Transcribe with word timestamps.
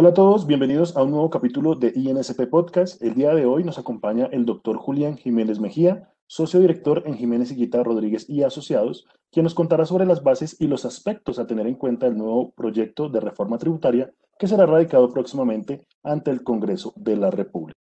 Hola 0.00 0.10
a 0.10 0.14
todos, 0.14 0.46
bienvenidos 0.46 0.96
a 0.96 1.02
un 1.02 1.10
nuevo 1.10 1.28
capítulo 1.28 1.74
de 1.74 1.92
INSP 1.92 2.46
Podcast. 2.48 3.02
El 3.02 3.14
día 3.14 3.34
de 3.34 3.46
hoy 3.46 3.64
nos 3.64 3.80
acompaña 3.80 4.26
el 4.26 4.46
doctor 4.46 4.76
Julián 4.76 5.16
Jiménez 5.16 5.58
Mejía, 5.58 6.14
socio 6.28 6.60
director 6.60 7.02
en 7.04 7.16
Jiménez 7.16 7.50
Guita 7.50 7.82
Rodríguez 7.82 8.30
y 8.30 8.44
Asociados, 8.44 9.08
quien 9.32 9.42
nos 9.42 9.54
contará 9.54 9.86
sobre 9.86 10.06
las 10.06 10.22
bases 10.22 10.56
y 10.60 10.68
los 10.68 10.84
aspectos 10.84 11.40
a 11.40 11.48
tener 11.48 11.66
en 11.66 11.74
cuenta 11.74 12.06
del 12.06 12.16
nuevo 12.16 12.52
proyecto 12.52 13.08
de 13.08 13.18
reforma 13.18 13.58
tributaria 13.58 14.14
que 14.38 14.46
será 14.46 14.66
radicado 14.66 15.12
próximamente 15.12 15.84
ante 16.04 16.30
el 16.30 16.44
Congreso 16.44 16.92
de 16.94 17.16
la 17.16 17.32
República. 17.32 17.74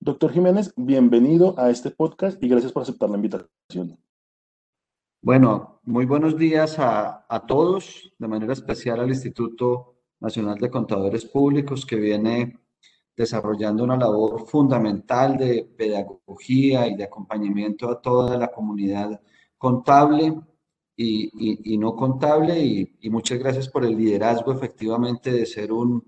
Doctor 0.00 0.32
Jiménez, 0.32 0.74
bienvenido 0.74 1.54
a 1.56 1.70
este 1.70 1.92
podcast 1.92 2.42
y 2.42 2.48
gracias 2.48 2.72
por 2.72 2.82
aceptar 2.82 3.08
la 3.08 3.18
invitación. 3.18 3.96
Bueno, 5.22 5.78
muy 5.84 6.04
buenos 6.04 6.36
días 6.36 6.80
a, 6.80 7.26
a 7.28 7.46
todos, 7.46 8.12
de 8.18 8.26
manera 8.26 8.54
especial 8.54 8.98
al 8.98 9.10
Instituto 9.10 10.01
Nacional 10.22 10.58
de 10.58 10.70
Contadores 10.70 11.24
Públicos, 11.24 11.84
que 11.84 11.96
viene 11.96 12.58
desarrollando 13.16 13.84
una 13.84 13.96
labor 13.96 14.46
fundamental 14.46 15.36
de 15.36 15.64
pedagogía 15.76 16.86
y 16.86 16.96
de 16.96 17.04
acompañamiento 17.04 17.90
a 17.90 18.00
toda 18.00 18.38
la 18.38 18.48
comunidad 18.48 19.20
contable 19.58 20.34
y, 20.96 21.76
no 21.78 21.94
contable. 21.96 22.58
Y, 23.00 23.10
muchas 23.10 23.38
gracias 23.38 23.68
por 23.68 23.84
el 23.84 23.96
liderazgo 23.96 24.52
efectivamente 24.52 25.32
de 25.32 25.46
ser 25.46 25.72
un, 25.72 26.02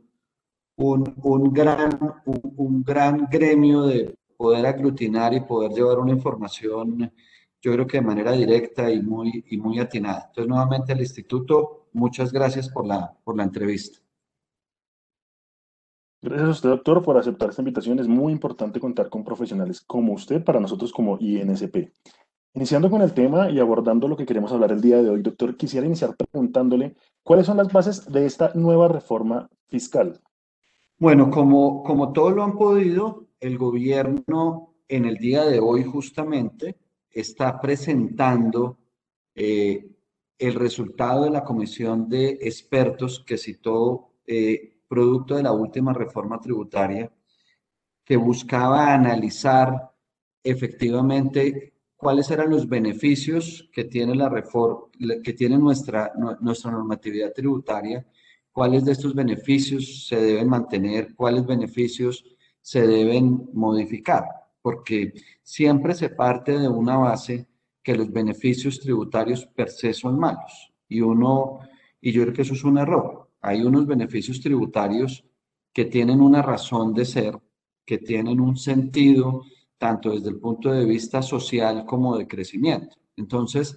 un, 0.77 1.53
gran, 1.53 1.99
un, 2.25 2.83
gran 2.83 3.29
gremio 3.31 3.83
de 3.83 4.15
poder 4.37 4.67
aglutinar 4.67 5.35
y 5.35 5.41
poder 5.41 5.73
llevar 5.73 5.99
una 5.99 6.12
información, 6.12 7.12
yo 7.61 7.73
creo 7.73 7.87
que 7.87 7.99
de 7.99 8.06
manera 8.06 8.33
directa 8.33 8.91
y 8.91 9.01
muy, 9.01 9.45
y 9.49 9.56
muy 9.56 9.78
atinada. 9.78 10.27
Entonces, 10.28 10.49
nuevamente 10.49 10.93
al 10.93 11.01
instituto, 11.01 11.89
muchas 11.93 12.33
gracias 12.33 12.69
por 12.69 12.87
la, 12.87 13.17
por 13.25 13.37
la 13.37 13.45
entrevista. 13.45 14.03
Gracias 16.25 16.48
a 16.48 16.53
usted, 16.53 16.69
doctor, 16.70 17.03
por 17.03 17.19
aceptar 17.19 17.50
esta 17.50 17.61
invitación. 17.61 17.98
Es 17.98 18.08
muy 18.08 18.33
importante 18.33 18.80
contar 18.80 19.11
con 19.11 19.22
profesionales 19.22 19.83
como 19.83 20.14
usted 20.14 20.42
para 20.42 20.58
nosotros 20.58 20.91
como 20.91 21.19
INSP. 21.20 21.92
Iniciando 22.55 22.89
con 22.89 23.03
el 23.03 23.12
tema 23.12 23.50
y 23.50 23.61
abordando 23.61 24.08
lo 24.08 24.16
que 24.16 24.25
queremos 24.25 24.50
hablar 24.50 24.72
el 24.72 24.81
día 24.81 25.03
de 25.03 25.11
hoy, 25.11 25.20
doctor, 25.20 25.55
quisiera 25.55 25.86
iniciar 25.86 26.16
preguntándole 26.16 26.97
cuáles 27.22 27.44
son 27.44 27.58
las 27.58 27.70
bases 27.70 28.11
de 28.11 28.25
esta 28.25 28.53
nueva 28.55 28.89
reforma 28.89 29.50
fiscal. 29.66 30.19
Bueno, 30.98 31.31
como, 31.31 31.83
como 31.83 32.14
todos 32.14 32.33
lo 32.33 32.42
han 32.42 32.56
podido, 32.56 33.27
el 33.38 33.59
gobierno 33.59 34.72
en 34.88 35.05
el 35.05 35.16
día 35.19 35.44
de 35.44 35.61
hoy 35.61 35.84
justamente 35.84 36.78
está 37.11 37.61
presentando 37.61 38.78
eh, 39.34 39.91
el 40.38 40.55
resultado 40.55 41.25
de 41.25 41.31
la 41.33 41.44
comisión 41.44 42.09
de 42.09 42.38
expertos 42.41 43.22
que 43.27 43.36
citó 43.36 44.14
eh, 44.27 44.73
producto 44.89 45.37
de 45.37 45.43
la 45.43 45.53
última 45.53 45.93
reforma 45.93 46.41
tributaria 46.41 47.11
que 48.05 48.17
buscaba 48.17 48.93
analizar 48.93 49.93
efectivamente 50.43 51.73
cuáles 51.97 52.31
eran 52.31 52.51
los 52.51 52.69
beneficios 52.69 53.69
que 53.73 53.85
tiene 53.85 54.15
la 54.15 54.29
reforma, 54.29 54.89
que 55.23 55.33
tiene 55.33 55.57
nuestra, 55.57 56.12
nuestra 56.41 56.71
normatividad 56.71 57.33
tributaria, 57.33 58.07
cuáles 58.53 58.85
de 58.85 58.93
estos 58.93 59.15
beneficios 59.15 60.07
se 60.07 60.17
deben 60.17 60.49
mantener, 60.49 61.15
cuáles 61.15 61.47
beneficios 61.47 62.25
se 62.61 62.87
deben 62.87 63.49
modificar, 63.53 64.25
porque 64.61 65.15
siempre 65.43 65.95
se 65.95 66.11
parte 66.11 66.59
de 66.59 66.69
una 66.69 66.97
base 66.97 67.49
que 67.83 67.97
los 67.97 68.12
beneficios 68.12 68.81
tributarios 68.81 69.47
per 69.47 69.71
se 69.71 69.93
son 69.93 70.19
malos 70.19 70.73
y 70.89 71.00
uno 71.00 71.59
y 72.00 72.12
yo 72.12 72.23
creo 72.23 72.34
que 72.34 72.43
eso 72.43 72.55
es 72.55 72.65
un 72.65 72.78
error 72.78 73.24
hay 73.44 73.62
unos 73.62 73.87
beneficios 73.87 74.41
tributarios 74.41 75.25
que 75.72 75.84
tienen 75.84 76.21
una 76.21 76.41
razón 76.41 76.94
de 76.94 77.05
ser, 77.05 77.38
que 77.84 77.99
tienen 77.99 78.41
un 78.41 78.56
sentido 78.56 79.43
tanto 79.77 80.12
desde 80.12 80.31
el 80.31 80.38
punto 80.38 80.72
de 80.72 80.87
vista 80.87 81.21
social 81.21 81.84
como 81.84 82.16
de 82.16 82.27
crecimiento. 82.27 82.97
Entonces, 83.16 83.77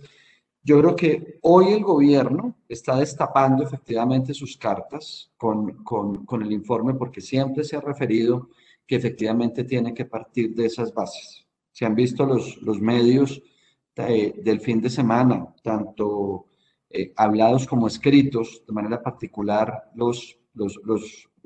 yo 0.63 0.79
creo 0.79 0.95
que 0.95 1.39
hoy 1.41 1.73
el 1.73 1.83
gobierno 1.83 2.55
está 2.69 2.97
destapando 2.97 3.63
efectivamente 3.63 4.33
sus 4.33 4.57
cartas 4.57 5.31
con, 5.37 5.83
con, 5.83 6.41
el 6.41 6.51
informe 6.51 6.93
porque 6.93 7.21
siempre 7.21 7.63
se 7.63 7.75
ha 7.75 7.81
referido 7.81 8.49
que 8.85 8.95
efectivamente 8.95 9.63
tiene 9.63 9.93
que 9.93 10.05
partir 10.05 10.55
de 10.55 10.65
esas 10.65 10.93
bases. 10.93 11.45
Se 11.71 11.85
han 11.85 11.95
visto 11.95 12.25
los, 12.25 12.61
los 12.61 12.79
medios 12.79 13.41
eh, 13.95 14.33
del 14.43 14.59
fin 14.59 14.79
de 14.81 14.89
semana, 14.89 15.53
tanto 15.63 16.46
eh, 16.97 17.13
hablados 17.15 17.67
como 17.67 17.85
escritos, 17.85 18.63
de 18.65 18.73
manera 18.73 19.03
particular 19.03 19.91
los, 19.93 20.35
los, 20.55 20.79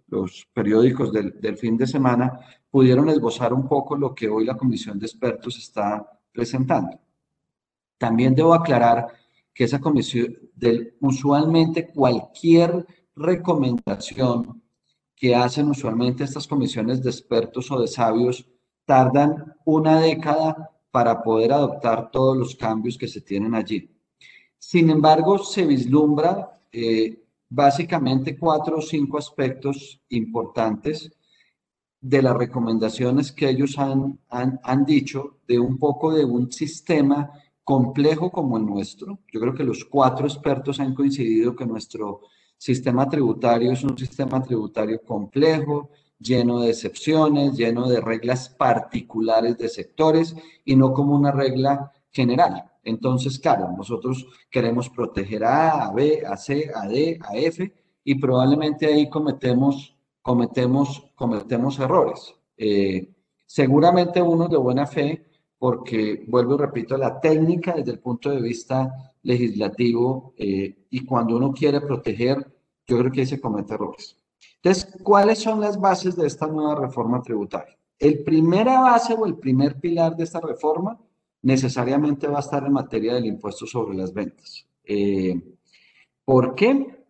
los, 0.08 0.48
periódicos 0.54 1.12
del, 1.12 1.58
fin 1.58 1.76
de 1.76 1.86
semana, 1.86 2.40
pudieron 2.70 3.10
esbozar 3.10 3.54
un 3.54 3.68
poco 3.68 3.98
lo 3.98 4.16
que 4.16 4.30
hoy 4.30 4.46
la 4.46 4.56
comisión 4.56 4.98
de 4.98 5.08
expertos 5.08 5.58
está 5.58 6.10
presentando. 6.32 6.98
También 7.98 8.34
debo 8.34 8.54
aclarar 8.54 9.08
que 9.54 9.66
esa 9.66 9.80
comisión, 9.80 10.38
usualmente 11.02 11.88
cualquier 11.88 12.86
recomendación 13.14 14.62
que 15.14 15.36
hacen 15.36 15.70
usualmente 15.70 16.24
estas 16.24 16.48
comisiones 16.48 17.04
de 17.04 17.10
expertos 17.10 17.70
o 17.72 17.82
de 17.82 17.88
sabios, 17.88 18.48
tardan 18.86 19.54
una 19.66 20.00
década 20.00 20.72
para 20.92 21.22
poder 21.22 21.52
adoptar 21.52 22.10
todos 22.10 22.38
los 22.38 22.56
cambios 22.56 22.98
que 22.98 23.10
se 23.10 23.20
tienen 23.20 23.54
allí. 23.54 23.90
Sin 24.64 24.92
embargo, 24.92 25.40
se 25.40 25.66
vislumbra 25.66 26.52
eh, 26.72 27.20
básicamente 27.50 28.38
cuatro 28.38 28.78
o 28.78 28.82
cinco 28.82 29.18
aspectos 29.18 30.00
importantes 30.10 31.12
de 32.00 32.22
las 32.22 32.38
recomendaciones 32.38 33.32
que 33.32 33.50
ellos 33.50 33.80
han, 33.80 34.20
han, 34.30 34.86
dicho 34.86 35.40
de 35.48 35.60
un 35.60 35.80
poco 35.80 36.14
de 36.14 36.26
un 36.26 36.52
sistema 36.52 37.32
complejo 37.64 38.32
como 38.32 38.58
el 38.58 38.68
nuestro. 38.68 39.18
Yo 39.34 39.40
creo 39.40 39.56
que 39.56 39.64
los 39.64 39.84
cuatro 39.84 40.28
expertos 40.28 40.80
han 40.80 40.94
coincidido 40.94 41.56
que 41.56 41.66
nuestro 41.66 42.22
sistema 42.56 43.10
tributario 43.10 43.72
es 43.72 43.84
un 43.84 43.98
sistema 43.98 44.44
tributario 44.44 45.02
complejo, 45.02 45.90
lleno 46.20 46.60
de 46.60 46.70
excepciones, 46.70 47.58
lleno 47.58 47.90
de 47.90 48.00
reglas 48.00 48.50
particulares 48.50 49.58
de 49.58 49.70
sectores 49.70 50.36
y 50.64 50.76
no 50.76 50.94
como 50.94 51.16
una 51.16 51.32
regla 51.32 51.92
general. 52.12 52.71
Entonces, 52.84 53.40
claro, 53.40 53.70
nosotros 53.78 54.26
queremos 54.50 54.90
proteger 54.90 55.44
a 55.44 55.86
A, 55.86 55.94
B, 55.94 56.24
a 56.26 56.36
C, 56.38 56.72
a 56.74 56.88
D, 56.88 57.20
a 57.22 57.38
F 57.38 57.72
y 58.04 58.16
probablemente 58.16 58.88
ahí 58.88 59.10
cometemos, 59.10 59.96
cometemos, 60.22 61.12
cometemos 61.16 61.80
errores. 61.80 62.36
Eh, 62.58 63.08
seguramente 63.46 64.22
uno 64.22 64.48
de 64.48 64.58
buena 64.58 64.88
fe, 64.88 65.26
porque 65.58 66.26
vuelvo 66.28 66.56
y 66.56 66.58
repito, 66.58 66.98
la 66.98 67.20
técnica 67.20 67.74
desde 67.74 67.92
el 67.92 68.00
punto 68.00 68.32
de 68.32 68.42
vista 68.42 68.92
legislativo 69.22 70.34
eh, 70.38 70.88
y 70.90 71.06
cuando 71.06 71.38
uno 71.38 71.52
quiere 71.54 71.82
proteger, 71.82 72.38
yo 72.88 72.98
creo 72.98 73.12
que 73.12 73.22
ahí 73.22 73.28
se 73.28 73.40
comete 73.40 73.76
errores. 73.76 74.18
Entonces, 74.56 74.98
¿cuáles 75.04 75.40
son 75.40 75.60
las 75.62 75.80
bases 75.80 76.16
de 76.16 76.26
esta 76.26 76.48
nueva 76.48 76.76
reforma 76.76 77.22
tributaria? 77.22 77.78
El 78.00 78.24
primera 78.24 78.80
base 78.80 79.14
o 79.14 79.26
el 79.28 79.38
primer 79.38 79.80
pilar 79.80 80.16
de 80.16 80.24
esta 80.24 80.40
reforma 80.40 81.00
necesariamente 81.42 82.28
va 82.28 82.38
a 82.38 82.42
estar 82.42 82.66
en 82.66 82.74
materia 82.74 83.14
del 83.14 83.26
impuesto 83.26 83.66
sobre 83.66 83.98
las 83.98 84.14
ventas. 84.14 84.68
Eh, 84.84 85.40
¿Por 86.24 86.56
qué? 86.56 87.06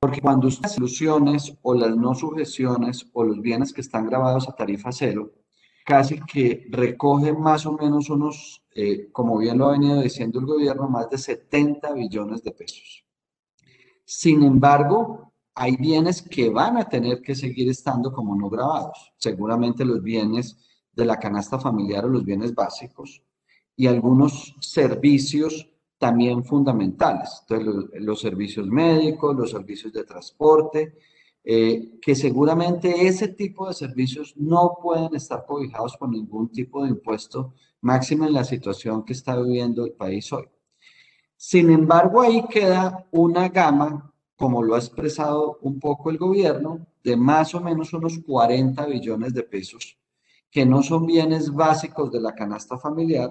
Porque 0.00 0.20
cuando 0.20 0.48
las 0.48 0.74
soluciones 0.74 1.56
o 1.62 1.74
las 1.74 1.96
no 1.96 2.14
sujeciones 2.14 3.08
o 3.12 3.24
los 3.24 3.40
bienes 3.40 3.72
que 3.72 3.80
están 3.80 4.06
grabados 4.06 4.48
a 4.48 4.54
tarifa 4.54 4.92
cero, 4.92 5.32
casi 5.84 6.20
que 6.20 6.66
recogen 6.70 7.40
más 7.40 7.64
o 7.66 7.72
menos 7.72 8.10
unos, 8.10 8.62
eh, 8.74 9.08
como 9.12 9.38
bien 9.38 9.58
lo 9.58 9.66
ha 9.66 9.72
venido 9.72 10.00
diciendo 10.00 10.40
el 10.40 10.46
gobierno, 10.46 10.88
más 10.88 11.08
de 11.08 11.18
70 11.18 11.92
billones 11.94 12.42
de 12.42 12.50
pesos. 12.52 13.04
Sin 14.04 14.42
embargo, 14.42 15.32
hay 15.54 15.76
bienes 15.76 16.22
que 16.22 16.50
van 16.50 16.76
a 16.76 16.88
tener 16.88 17.22
que 17.22 17.34
seguir 17.34 17.70
estando 17.70 18.12
como 18.12 18.36
no 18.36 18.50
grabados. 18.50 19.12
Seguramente 19.16 19.84
los 19.84 20.02
bienes 20.02 20.58
de 20.96 21.04
la 21.04 21.18
canasta 21.18 21.60
familiar 21.60 22.06
o 22.06 22.08
los 22.08 22.24
bienes 22.24 22.54
básicos 22.54 23.22
y 23.76 23.86
algunos 23.86 24.56
servicios 24.60 25.68
también 25.98 26.42
fundamentales. 26.42 27.42
Los, 28.00 28.20
servicios 28.20 28.66
médicos, 28.66 29.36
los 29.36 29.50
servicios 29.50 29.92
de 29.92 30.04
transporte, 30.04 30.94
eh, 31.44 31.98
que 32.00 32.14
seguramente 32.14 33.06
ese 33.06 33.28
tipo 33.28 33.68
de 33.68 33.74
servicios 33.74 34.34
no 34.36 34.78
pueden 34.82 35.14
estar 35.14 35.44
cobijados 35.44 35.96
por 35.96 36.08
ningún 36.08 36.48
tipo 36.48 36.82
de 36.82 36.90
impuesto, 36.90 37.52
máximo 37.82 38.26
en 38.26 38.32
la 38.32 38.44
situación 38.44 39.04
que 39.04 39.12
está 39.12 39.36
viviendo 39.36 39.84
el 39.84 39.92
país 39.92 40.32
hoy. 40.32 40.48
Sin 41.36 41.70
embargo, 41.70 42.22
ahí 42.22 42.46
queda 42.48 43.06
una 43.12 43.50
gama, 43.50 44.12
como 44.36 44.62
lo 44.62 44.74
ha 44.74 44.78
expresado 44.78 45.58
un 45.60 45.78
poco 45.78 46.10
el 46.10 46.16
gobierno, 46.16 46.86
de 47.04 47.16
más 47.16 47.54
o 47.54 47.60
menos 47.60 47.92
unos 47.92 48.18
40 48.26 48.86
billones 48.86 49.34
de 49.34 49.42
pesos 49.42 49.98
que 50.50 50.64
no 50.64 50.82
son 50.82 51.06
bienes 51.06 51.52
básicos 51.52 52.10
de 52.10 52.20
la 52.20 52.34
canasta 52.34 52.78
familiar 52.78 53.30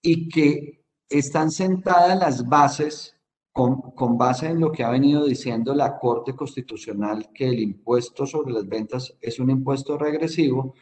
y 0.00 0.28
que 0.28 0.84
están 1.08 1.50
sentadas 1.50 2.18
las 2.18 2.48
bases 2.48 3.16
con, 3.52 4.16
base 4.16 4.46
en 4.46 4.60
lo 4.60 4.72
que 4.72 4.82
ha 4.82 4.90
venido 4.90 5.26
diciendo 5.26 5.74
la 5.74 5.98
Corte 5.98 6.34
Constitucional, 6.34 7.30
que 7.34 7.48
el 7.48 7.60
impuesto 7.60 8.24
sobre 8.24 8.52
las 8.52 8.66
ventas 8.66 9.14
es 9.20 9.38
un 9.38 9.50
impuesto 9.50 9.98
regresivo, 9.98 10.74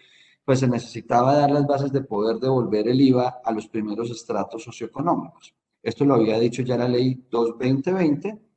pues 0.45 0.61
se 0.61 0.69
necesitaba 0.69 1.35
dar 1.35 1.51
las 1.51 1.67
bases 1.67 1.93
de 1.93 2.03
poder 2.03 2.39
devolver 2.39 2.89
el 2.89 3.01
IVA 3.01 3.41
a 3.45 3.53
los 3.53 3.67
primeros 3.69 4.11
estratos 4.11 4.63
socioeconómicos. 4.63 5.55
Esto 5.83 6.05
lo 6.05 6.15
había 6.15 6.39
dicho 6.39 6.63
ya 6.63 6.77
la 6.77 6.89
ley 6.89 7.27
22020 7.31 8.50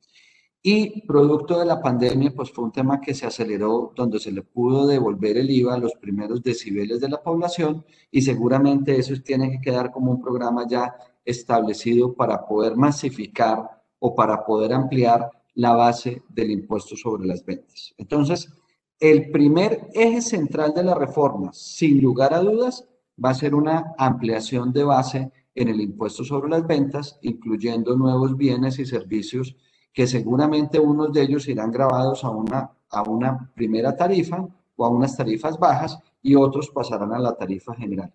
y 0.66 1.02
producto 1.02 1.58
de 1.58 1.66
la 1.66 1.82
pandemia, 1.82 2.32
pues 2.34 2.50
fue 2.50 2.64
un 2.64 2.72
tema 2.72 2.98
que 2.98 3.12
se 3.12 3.26
aceleró 3.26 3.92
donde 3.94 4.18
se 4.18 4.32
le 4.32 4.40
pudo 4.40 4.86
devolver 4.86 5.36
el 5.36 5.50
IVA 5.50 5.74
a 5.74 5.78
los 5.78 5.92
primeros 5.92 6.42
decibeles 6.42 7.00
de 7.00 7.10
la 7.10 7.22
población 7.22 7.84
y 8.10 8.22
seguramente 8.22 8.98
eso 8.98 9.12
tiene 9.22 9.50
que 9.50 9.60
quedar 9.60 9.90
como 9.90 10.10
un 10.10 10.22
programa 10.22 10.66
ya 10.66 10.94
establecido 11.22 12.14
para 12.14 12.46
poder 12.46 12.76
masificar 12.76 13.62
o 13.98 14.14
para 14.14 14.42
poder 14.46 14.72
ampliar 14.72 15.28
la 15.54 15.74
base 15.74 16.22
del 16.30 16.50
impuesto 16.50 16.96
sobre 16.96 17.26
las 17.26 17.44
ventas. 17.44 17.92
Entonces, 17.98 18.50
el 18.98 19.30
primer 19.30 19.88
eje 19.92 20.22
central 20.22 20.72
de 20.72 20.84
la 20.84 20.94
reforma, 20.94 21.52
sin 21.52 22.00
lugar 22.00 22.32
a 22.32 22.40
dudas, 22.40 22.88
va 23.22 23.30
a 23.30 23.34
ser 23.34 23.54
una 23.54 23.92
ampliación 23.98 24.72
de 24.72 24.84
base 24.84 25.30
en 25.54 25.68
el 25.68 25.82
impuesto 25.82 26.24
sobre 26.24 26.48
las 26.48 26.66
ventas, 26.66 27.18
incluyendo 27.20 27.94
nuevos 27.96 28.34
bienes 28.34 28.78
y 28.78 28.86
servicios 28.86 29.56
que 29.94 30.08
seguramente 30.08 30.80
unos 30.80 31.12
de 31.12 31.22
ellos 31.22 31.46
irán 31.46 31.70
grabados 31.70 32.24
a 32.24 32.30
una, 32.30 32.72
a 32.90 33.02
una 33.08 33.50
primera 33.54 33.96
tarifa 33.96 34.44
o 34.74 34.84
a 34.84 34.88
unas 34.88 35.16
tarifas 35.16 35.56
bajas 35.56 35.96
y 36.20 36.34
otros 36.34 36.68
pasarán 36.70 37.12
a 37.12 37.20
la 37.20 37.36
tarifa 37.36 37.74
general. 37.74 38.12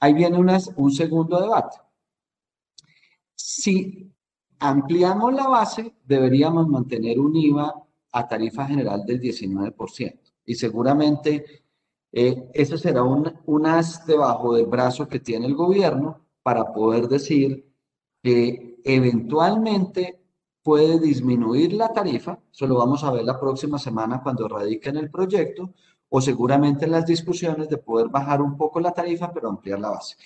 Ahí 0.00 0.12
viene 0.12 0.36
un 0.38 0.90
segundo 0.90 1.40
debate. 1.40 1.78
Si 3.36 4.12
ampliamos 4.58 5.32
la 5.32 5.46
base, 5.46 5.94
deberíamos 6.04 6.66
mantener 6.66 7.20
un 7.20 7.36
IVA 7.36 7.72
a 8.10 8.26
tarifa 8.26 8.66
general 8.66 9.06
del 9.06 9.20
19%. 9.20 10.18
Y 10.46 10.56
seguramente 10.56 11.62
eh, 12.10 12.50
eso 12.52 12.76
será 12.76 13.04
un, 13.04 13.32
un 13.46 13.66
as 13.66 14.04
debajo 14.04 14.54
del 14.54 14.66
brazo 14.66 15.06
que 15.06 15.20
tiene 15.20 15.46
el 15.46 15.54
gobierno 15.54 16.26
para 16.42 16.72
poder 16.72 17.06
decir 17.06 17.72
que 18.20 18.80
eventualmente 18.84 20.23
puede 20.64 20.98
disminuir 20.98 21.74
la 21.74 21.92
tarifa, 21.92 22.38
eso 22.50 22.66
lo 22.66 22.76
vamos 22.76 23.04
a 23.04 23.12
ver 23.12 23.22
la 23.22 23.38
próxima 23.38 23.78
semana 23.78 24.22
cuando 24.22 24.48
radiquen 24.48 24.96
el 24.96 25.10
proyecto, 25.10 25.74
o 26.08 26.20
seguramente 26.22 26.86
en 26.86 26.92
las 26.92 27.04
discusiones 27.04 27.68
de 27.68 27.76
poder 27.76 28.08
bajar 28.08 28.40
un 28.40 28.56
poco 28.56 28.80
la 28.80 28.92
tarifa, 28.92 29.30
pero 29.30 29.50
ampliar 29.50 29.78
la 29.78 29.90
base. 29.90 30.16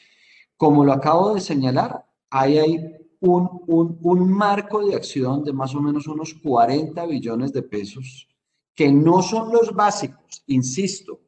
Como 0.57 0.85
lo 0.85 0.93
acabo 0.93 1.35
de 1.35 1.41
señalar, 1.41 2.07
hay 2.31 2.59
ahí 2.59 2.79
un, 3.21 3.65
un, 3.67 4.31
marco 4.31 4.87
de 4.87 4.95
acción 4.95 5.43
de 5.43 5.53
más 5.53 5.75
o 5.75 5.81
menos 5.81 6.07
unos 6.07 6.35
40 6.35 7.05
billones 7.07 7.53
de 7.53 7.63
pesos, 7.63 8.29
que 8.77 8.93
no 8.93 9.23
son 9.23 9.53
los 9.53 9.75
básicos, 9.75 10.45
insisto, 10.47 11.19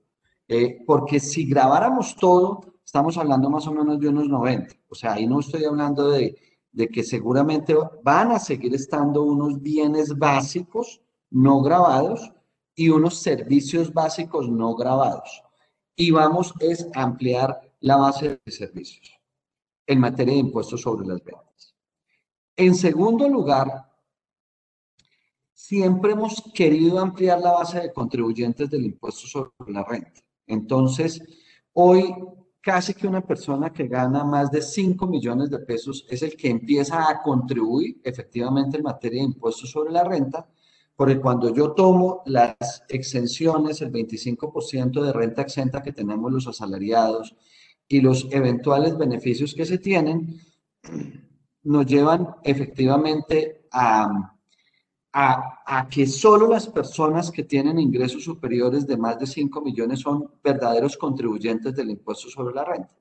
eh, 0.46 0.84
porque 0.86 1.18
si 1.18 1.46
grabáramos 1.46 2.14
todo, 2.14 2.60
estamos 2.84 3.18
hablando 3.18 3.50
más 3.50 3.66
o 3.66 3.72
menos 3.72 3.98
de 3.98 4.08
unos 4.08 4.28
90. 4.28 4.72
O 4.88 4.94
sea, 4.94 5.14
ahí 5.14 5.26
no 5.26 5.40
estoy 5.40 5.64
hablando 5.64 6.10
de, 6.10 6.36
de 6.72 6.88
que 6.88 7.02
seguramente 7.02 7.74
van 8.02 8.32
a 8.32 8.38
seguir 8.38 8.74
estando 8.74 9.22
unos 9.22 9.60
bienes 9.60 10.16
básicos 10.16 11.00
no 11.30 11.62
grabados 11.62 12.32
y 12.74 12.88
unos 12.88 13.20
servicios 13.20 13.92
básicos 13.92 14.48
no 14.48 14.74
grabados. 14.74 15.42
Y 15.96 16.10
vamos 16.10 16.54
es 16.60 16.86
ampliar 16.94 17.60
la 17.80 17.96
base 17.96 18.40
de 18.44 18.52
servicios 18.52 19.10
en 19.86 20.00
materia 20.00 20.34
de 20.34 20.40
impuestos 20.40 20.80
sobre 20.80 21.06
las 21.06 21.22
ventas. 21.22 21.74
En 22.56 22.74
segundo 22.74 23.28
lugar, 23.28 23.90
siempre 25.52 26.12
hemos 26.12 26.42
querido 26.54 27.00
ampliar 27.00 27.40
la 27.40 27.52
base 27.52 27.80
de 27.80 27.92
contribuyentes 27.92 28.70
del 28.70 28.84
impuesto 28.84 29.26
sobre 29.26 29.72
la 29.72 29.84
renta. 29.84 30.20
Entonces, 30.46 31.22
hoy 31.72 32.14
casi 32.60 32.94
que 32.94 33.06
una 33.06 33.20
persona 33.22 33.72
que 33.72 33.88
gana 33.88 34.24
más 34.24 34.50
de 34.50 34.60
5 34.60 35.06
millones 35.06 35.50
de 35.50 35.60
pesos 35.60 36.06
es 36.08 36.22
el 36.22 36.36
que 36.36 36.50
empieza 36.50 37.08
a 37.08 37.22
contribuir 37.22 38.00
efectivamente 38.04 38.76
en 38.76 38.82
materia 38.82 39.20
de 39.20 39.28
impuestos 39.28 39.70
sobre 39.70 39.92
la 39.92 40.04
renta, 40.04 40.46
porque 40.94 41.18
cuando 41.18 41.54
yo 41.54 41.72
tomo 41.72 42.22
las 42.26 42.56
exenciones, 42.88 43.80
el 43.80 43.90
25% 43.90 45.02
de 45.02 45.12
renta 45.12 45.42
exenta 45.42 45.82
que 45.82 45.92
tenemos 45.92 46.30
los 46.30 46.46
asalariados 46.46 47.34
y 47.88 48.02
los 48.02 48.28
eventuales 48.30 48.96
beneficios 48.98 49.54
que 49.54 49.64
se 49.64 49.78
tienen, 49.78 50.38
nos 51.62 51.86
llevan 51.86 52.36
efectivamente 52.42 53.66
a, 53.72 54.36
a, 55.12 55.88
que 55.90 56.06
solo 56.06 56.46
las 56.46 56.68
personas 56.68 57.30
que 57.30 57.42
tienen 57.42 57.78
ingresos 57.78 58.24
superiores 58.24 58.86
de 58.86 58.96
más 58.96 59.18
de 59.18 59.26
5 59.26 59.60
millones 59.60 60.00
son 60.00 60.30
verdaderos 60.42 60.96
contribuyentes 60.96 61.74
del 61.74 61.90
impuesto 61.90 62.28
sobre 62.28 62.54
la 62.54 62.64
renta. 62.64 62.94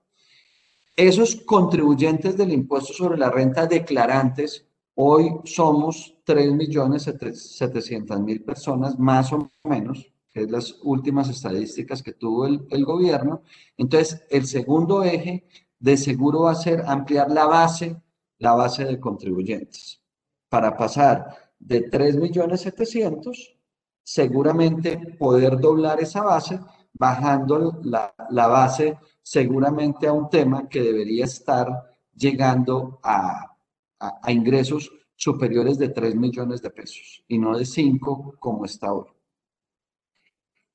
Esos 0.96 1.36
contribuyentes 1.36 2.36
del 2.36 2.52
impuesto 2.52 2.94
sobre 2.94 3.18
la 3.18 3.30
renta 3.30 3.66
declarantes, 3.66 4.66
hoy 4.96 5.32
somos 5.46 6.16
3 6.24 6.54
millones 6.54 7.04
700 7.04 8.20
mil 8.20 8.44
personas, 8.44 8.98
más 8.98 9.32
o 9.32 9.50
menos, 9.64 10.12
que 10.32 10.42
es 10.42 10.52
las 10.52 10.78
últimas 10.84 11.30
estadísticas 11.30 12.04
que 12.04 12.14
tuvo 12.14 12.48
el, 12.48 12.66
el 12.70 12.86
gobierno. 12.86 13.44
Entonces, 13.78 14.24
el 14.30 14.46
segundo 14.46 15.04
eje 15.04 15.46
de 15.80 15.96
seguro 15.96 16.42
va 16.42 16.52
a 16.52 16.56
ser 16.56 16.84
ampliar 16.86 17.32
la 17.32 17.46
base 17.46 18.02
la 18.40 18.54
base 18.54 18.86
de 18.86 19.00
contribuyentes. 19.00 20.02
Para 20.48 20.76
pasar 20.76 21.49
de 21.60 21.90
3.700.000, 21.90 23.58
seguramente 24.04 24.98
poder 25.20 25.60
doblar 25.60 26.00
esa 26.00 26.24
base, 26.24 26.60
bajando 26.94 27.80
la, 27.84 28.14
base 28.48 28.98
seguramente 29.22 30.08
a 30.08 30.14
un 30.14 30.30
tema 30.30 30.68
que 30.68 30.82
debería 30.82 31.26
estar 31.26 31.68
llegando 32.16 33.00
a, 33.04 33.56
a, 34.00 34.32
ingresos 34.32 34.92
superiores 35.16 35.78
de 35.78 35.90
3 35.90 36.16
millones 36.16 36.62
de 36.62 36.72
pesos 36.72 37.24
y 37.28 37.38
no 37.38 37.58
de 37.58 37.66
5 37.66 38.36
como 38.40 38.66
está 38.66 38.88
ahora. 38.88 39.14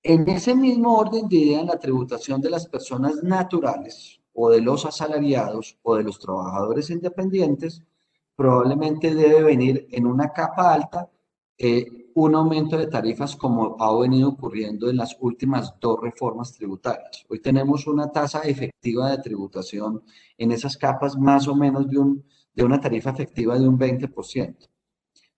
En 0.02 0.28
ese 0.28 0.54
mismo 0.54 0.98
orden 0.98 1.28
de 1.28 1.36
idea, 1.36 1.64
la 1.64 1.78
tributación 1.78 2.40
de 2.40 2.50
las 2.50 2.68
personas 2.68 3.22
naturales, 3.22 4.20
o 4.34 4.50
de 4.50 4.60
los 4.60 4.84
asalariados 4.84 5.78
o 5.82 5.94
de 5.96 6.02
los 6.02 6.18
trabajadores 6.18 6.90
independientes, 6.90 7.82
probablemente 8.36 9.14
debe 9.14 9.42
venir 9.42 9.86
en 9.90 10.06
una 10.06 10.32
capa 10.32 10.72
alta 10.72 11.10
eh, 11.56 11.86
un 12.14 12.34
aumento 12.34 12.76
de 12.76 12.86
tarifas 12.86 13.34
como 13.34 13.76
ha 13.80 13.98
venido 13.98 14.28
ocurriendo 14.28 14.88
en 14.88 14.96
las 14.96 15.16
últimas 15.20 15.74
dos 15.80 15.98
reformas 16.00 16.52
tributarias. 16.52 17.24
Hoy 17.28 17.40
tenemos 17.40 17.86
una 17.86 18.10
tasa 18.10 18.42
efectiva 18.42 19.10
de 19.10 19.18
tributación 19.18 20.02
en 20.38 20.52
esas 20.52 20.76
capas 20.76 21.16
más 21.16 21.48
o 21.48 21.56
menos 21.56 21.88
de, 21.88 21.98
un, 21.98 22.24
de 22.52 22.64
una 22.64 22.80
tarifa 22.80 23.10
efectiva 23.10 23.58
de 23.58 23.68
un 23.68 23.78
20%. 23.78 24.68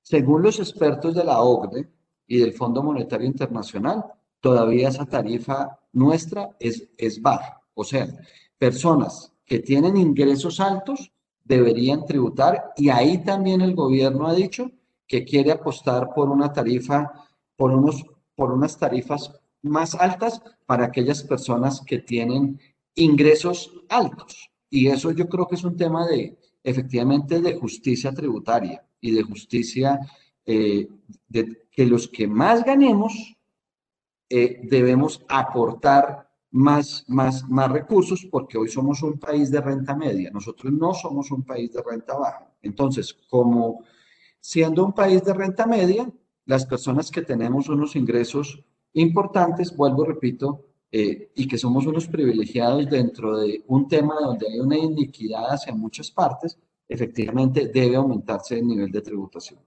Según 0.02 0.42
los 0.42 0.58
expertos 0.60 1.14
de 1.14 1.24
la 1.24 1.40
OCDE 1.40 1.88
y 2.26 2.38
del 2.38 2.52
Fondo 2.52 2.82
Monetario 2.82 3.26
Internacional, 3.26 4.04
todavía 4.40 4.88
esa 4.88 5.06
tarifa 5.06 5.80
nuestra 5.92 6.56
es, 6.60 6.88
es 6.98 7.20
baja. 7.20 7.62
O 7.74 7.84
sea, 7.84 8.06
personas 8.58 9.32
que 9.46 9.60
tienen 9.60 9.96
ingresos 9.96 10.60
altos 10.60 11.10
deberían 11.46 12.04
tributar 12.04 12.72
y 12.76 12.88
ahí 12.88 13.22
también 13.22 13.60
el 13.60 13.74
gobierno 13.74 14.26
ha 14.26 14.34
dicho 14.34 14.70
que 15.06 15.24
quiere 15.24 15.52
apostar 15.52 16.12
por 16.14 16.28
una 16.28 16.52
tarifa, 16.52 17.12
por, 17.56 17.70
unos, 17.70 18.04
por 18.34 18.52
unas 18.52 18.76
tarifas 18.76 19.32
más 19.62 19.94
altas 19.94 20.42
para 20.66 20.86
aquellas 20.86 21.22
personas 21.22 21.80
que 21.80 21.98
tienen 21.98 22.60
ingresos 22.94 23.72
altos. 23.88 24.50
Y 24.68 24.88
eso 24.88 25.12
yo 25.12 25.28
creo 25.28 25.46
que 25.46 25.54
es 25.54 25.64
un 25.64 25.76
tema 25.76 26.06
de, 26.06 26.36
efectivamente, 26.64 27.40
de 27.40 27.54
justicia 27.54 28.12
tributaria 28.12 28.84
y 29.00 29.12
de 29.12 29.22
justicia 29.22 30.00
eh, 30.44 30.88
de 31.28 31.66
que 31.70 31.86
los 31.86 32.08
que 32.08 32.26
más 32.26 32.64
ganemos 32.64 33.36
eh, 34.28 34.60
debemos 34.64 35.24
aportar 35.28 36.25
más, 36.50 37.04
más, 37.08 37.48
más 37.48 37.70
recursos 37.70 38.26
porque 38.30 38.58
hoy 38.58 38.68
somos 38.68 39.02
un 39.02 39.18
país 39.18 39.50
de 39.50 39.60
renta 39.60 39.94
media, 39.94 40.30
nosotros 40.30 40.72
no 40.72 40.94
somos 40.94 41.30
un 41.30 41.44
país 41.44 41.72
de 41.72 41.82
renta 41.82 42.16
baja. 42.16 42.50
Entonces, 42.62 43.12
como 43.28 43.84
siendo 44.40 44.84
un 44.84 44.92
país 44.92 45.22
de 45.24 45.34
renta 45.34 45.66
media, 45.66 46.10
las 46.46 46.64
personas 46.64 47.10
que 47.10 47.22
tenemos 47.22 47.68
unos 47.68 47.96
ingresos 47.96 48.64
importantes, 48.92 49.76
vuelvo, 49.76 50.04
repito, 50.04 50.66
eh, 50.90 51.32
y 51.34 51.48
que 51.48 51.58
somos 51.58 51.84
unos 51.86 52.06
privilegiados 52.06 52.88
dentro 52.88 53.38
de 53.38 53.64
un 53.66 53.88
tema 53.88 54.14
donde 54.20 54.46
hay 54.48 54.60
una 54.60 54.78
iniquidad 54.78 55.52
hacia 55.52 55.74
muchas 55.74 56.10
partes, 56.10 56.58
efectivamente 56.88 57.68
debe 57.68 57.96
aumentarse 57.96 58.58
el 58.58 58.66
nivel 58.66 58.90
de 58.90 59.02
tributación. 59.02 59.60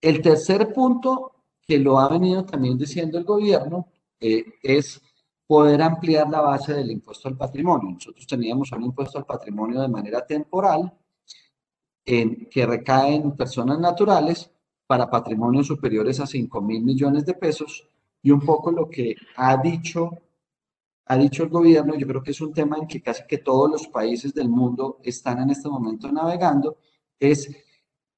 El 0.00 0.22
tercer 0.22 0.72
punto 0.72 1.32
que 1.66 1.78
lo 1.78 1.98
ha 1.98 2.08
venido 2.08 2.44
también 2.44 2.78
diciendo 2.78 3.18
el 3.18 3.24
gobierno 3.24 3.88
eh, 4.20 4.44
es 4.62 5.02
poder 5.46 5.80
ampliar 5.80 6.28
la 6.28 6.40
base 6.40 6.74
del 6.74 6.90
impuesto 6.90 7.28
al 7.28 7.36
patrimonio. 7.36 7.92
Nosotros 7.92 8.26
teníamos 8.26 8.72
un 8.72 8.82
impuesto 8.82 9.18
al 9.18 9.26
patrimonio 9.26 9.80
de 9.80 9.88
manera 9.88 10.26
temporal 10.26 10.92
en, 12.04 12.46
que 12.50 12.66
recaen 12.66 13.22
en 13.22 13.36
personas 13.36 13.78
naturales 13.78 14.50
para 14.86 15.10
patrimonios 15.10 15.66
superiores 15.66 16.20
a 16.20 16.26
5 16.26 16.60
mil 16.62 16.82
millones 16.82 17.24
de 17.24 17.34
pesos 17.34 17.88
y 18.22 18.30
un 18.30 18.40
poco 18.40 18.70
lo 18.72 18.88
que 18.88 19.14
ha 19.36 19.56
dicho, 19.56 20.10
ha 21.06 21.16
dicho 21.16 21.44
el 21.44 21.48
gobierno, 21.48 21.94
yo 21.94 22.06
creo 22.06 22.22
que 22.22 22.32
es 22.32 22.40
un 22.40 22.52
tema 22.52 22.76
en 22.78 22.86
que 22.88 23.02
casi 23.02 23.24
que 23.26 23.38
todos 23.38 23.70
los 23.70 23.86
países 23.88 24.34
del 24.34 24.48
mundo 24.48 24.98
están 25.02 25.40
en 25.40 25.50
este 25.50 25.68
momento 25.68 26.10
navegando, 26.10 26.78
es 27.18 27.48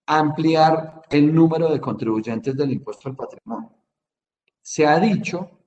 ampliar 0.07 1.03
el 1.11 1.35
número 1.35 1.71
de 1.71 1.81
contribuyentes 1.81 2.57
del 2.57 2.73
impuesto 2.73 3.11
al 3.11 3.17
patrimonio. 3.17 3.71
Se 4.63 4.87
ha 4.87 4.99
dicho 4.99 5.58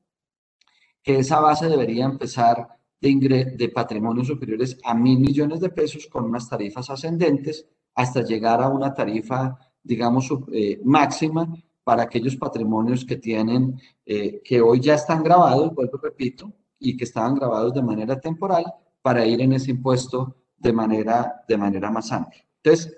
esa 1.03 1.39
base 1.39 1.67
debería 1.67 2.05
empezar 2.05 2.67
de, 2.99 3.55
de 3.57 3.69
patrimonios 3.69 4.27
superiores 4.27 4.77
a 4.83 4.93
mil 4.93 5.19
millones 5.19 5.59
de 5.59 5.69
pesos 5.69 6.07
con 6.07 6.25
unas 6.25 6.47
tarifas 6.47 6.89
ascendentes 6.89 7.65
hasta 7.95 8.21
llegar 8.23 8.61
a 8.61 8.69
una 8.69 8.93
tarifa, 8.93 9.57
digamos, 9.81 10.29
eh, 10.51 10.79
máxima 10.83 11.51
para 11.83 12.03
aquellos 12.03 12.35
patrimonios 12.35 13.03
que 13.03 13.17
tienen, 13.17 13.79
eh, 14.05 14.41
que 14.43 14.61
hoy 14.61 14.79
ya 14.79 14.93
están 14.93 15.23
grabados, 15.23 15.73
vuelvo 15.73 15.97
repito, 15.97 16.53
y 16.79 16.95
que 16.95 17.03
estaban 17.03 17.35
grabados 17.35 17.73
de 17.73 17.81
manera 17.81 18.19
temporal 18.19 18.65
para 19.01 19.25
ir 19.25 19.41
en 19.41 19.53
ese 19.53 19.71
impuesto 19.71 20.35
de 20.57 20.71
manera, 20.71 21.43
de 21.47 21.57
manera 21.57 21.89
más 21.89 22.11
amplia. 22.11 22.45
Entonces, 22.63 22.95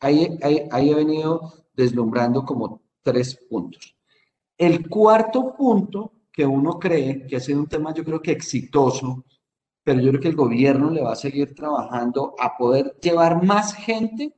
ahí, 0.00 0.38
ahí, 0.42 0.68
ahí 0.70 0.90
he 0.90 0.94
venido 0.94 1.66
deslumbrando 1.72 2.44
como 2.44 2.82
tres 3.02 3.38
puntos. 3.48 3.96
El 4.58 4.88
cuarto 4.88 5.54
punto 5.56 6.12
que 6.36 6.44
uno 6.44 6.78
cree 6.78 7.26
que 7.26 7.36
ha 7.36 7.40
sido 7.40 7.60
un 7.60 7.66
tema 7.66 7.94
yo 7.94 8.04
creo 8.04 8.20
que 8.20 8.30
exitoso, 8.30 9.24
pero 9.82 10.00
yo 10.00 10.10
creo 10.10 10.20
que 10.20 10.28
el 10.28 10.36
gobierno 10.36 10.90
le 10.90 11.00
va 11.00 11.12
a 11.12 11.16
seguir 11.16 11.54
trabajando 11.54 12.34
a 12.38 12.58
poder 12.58 12.94
llevar 13.00 13.42
más 13.42 13.74
gente, 13.74 14.34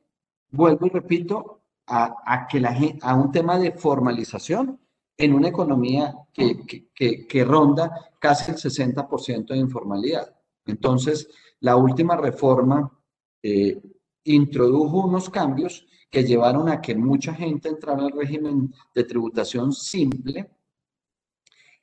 vuelvo 0.48 0.86
y 0.86 0.90
repito, 0.90 1.62
a, 1.88 2.14
a 2.24 2.46
que 2.46 2.60
la, 2.60 2.78
a 3.02 3.16
un 3.16 3.32
tema 3.32 3.58
de 3.58 3.72
formalización 3.72 4.78
en 5.16 5.34
una 5.34 5.48
economía 5.48 6.14
que, 6.32 6.60
que, 6.94 7.26
que, 7.26 7.44
ronda 7.44 7.90
casi 8.20 8.52
el 8.52 8.58
60% 8.58 9.48
de 9.48 9.56
informalidad. 9.56 10.32
Entonces, 10.66 11.28
la 11.58 11.74
última 11.74 12.14
reforma 12.14 12.96
eh, 13.42 13.82
introdujo 14.22 14.98
unos 14.98 15.28
cambios 15.30 15.84
que 16.08 16.22
llevaron 16.22 16.68
a 16.68 16.80
que 16.80 16.94
mucha 16.94 17.34
gente 17.34 17.68
entrara 17.68 18.04
al 18.04 18.12
régimen 18.12 18.72
de 18.94 19.02
tributación 19.02 19.72
simple, 19.72 20.48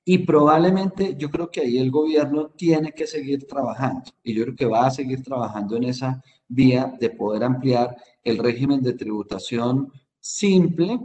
y 0.07 0.19
probablemente 0.19 1.15
yo 1.17 1.31
creo 1.31 1.49
que 1.49 1.61
ahí 1.61 1.79
el 1.79 1.89
gobierno 1.89 2.49
tiene 2.49 2.91
que 2.91 3.07
seguir 3.07 3.47
trabajando 3.47 4.11
y 4.23 4.35
yo 4.35 4.43
creo 4.43 4.55
que 4.55 4.65
va 4.67 4.85
a 4.85 4.91
seguir 4.91 5.23
trabajando 5.23 5.75
en 5.75 5.85
esa 5.85 6.23
vía 6.47 6.95
de 6.99 7.09
poder 7.09 7.43
ampliar 7.43 7.97
el 8.23 8.37
régimen 8.37 8.83
de 8.83 8.93
tributación 8.93 9.91
simple 10.19 10.99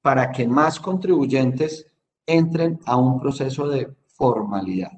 para 0.00 0.32
que 0.32 0.48
más 0.48 0.80
contribuyentes 0.80 1.86
entren 2.24 2.80
a 2.86 2.96
un 2.96 3.20
proceso 3.20 3.68
de 3.68 3.94
formalidad. 4.06 4.92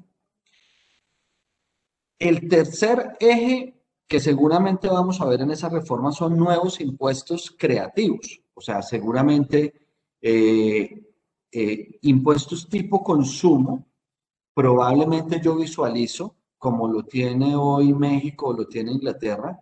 El 2.17 2.47
tercer 2.47 3.17
eje 3.19 3.75
que 4.07 4.21
seguramente 4.21 4.87
vamos 4.87 5.19
a 5.19 5.25
ver 5.25 5.41
en 5.41 5.51
esa 5.51 5.67
reforma 5.67 6.11
son 6.13 6.37
nuevos 6.37 6.79
impuestos 6.79 7.53
creativos. 7.57 8.41
O 8.53 8.61
sea, 8.61 8.81
seguramente 8.81 9.73
eh, 10.21 11.08
eh, 11.51 11.99
impuestos 12.01 12.67
tipo 12.69 13.03
consumo, 13.03 13.87
probablemente 14.53 15.39
yo 15.41 15.55
visualizo, 15.55 16.35
como 16.57 16.87
lo 16.87 17.03
tiene 17.03 17.55
hoy 17.55 17.93
México 17.93 18.47
o 18.47 18.53
lo 18.53 18.67
tiene 18.67 18.91
Inglaterra, 18.91 19.59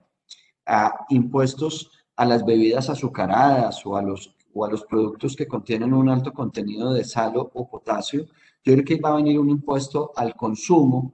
a 0.65 1.05
impuestos 1.09 1.91
a 2.15 2.25
las 2.25 2.45
bebidas 2.45 2.89
azucaradas 2.89 3.85
o 3.85 3.95
a 3.95 4.01
los, 4.01 4.35
o 4.53 4.65
a 4.65 4.71
los 4.71 4.83
productos 4.85 5.35
que 5.35 5.47
contienen 5.47 5.93
un 5.93 6.09
alto 6.09 6.33
contenido 6.33 6.93
de 6.93 7.03
sal 7.03 7.33
o 7.37 7.69
potasio. 7.69 8.25
Yo 8.63 8.73
creo 8.73 8.83
que 8.83 8.99
va 8.99 9.11
a 9.11 9.15
venir 9.17 9.39
un 9.39 9.49
impuesto 9.49 10.11
al 10.15 10.35
consumo 10.35 11.13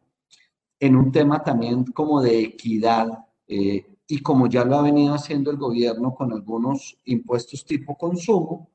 en 0.79 0.95
un 0.95 1.11
tema 1.11 1.43
también 1.43 1.83
como 1.85 2.21
de 2.21 2.39
equidad 2.39 3.25
eh, 3.47 3.85
y 4.07 4.19
como 4.21 4.47
ya 4.47 4.65
lo 4.65 4.77
ha 4.77 4.81
venido 4.81 5.13
haciendo 5.13 5.51
el 5.51 5.57
gobierno 5.57 6.13
con 6.13 6.31
algunos 6.33 6.97
impuestos 7.05 7.65
tipo 7.65 7.97
consumo, 7.97 8.69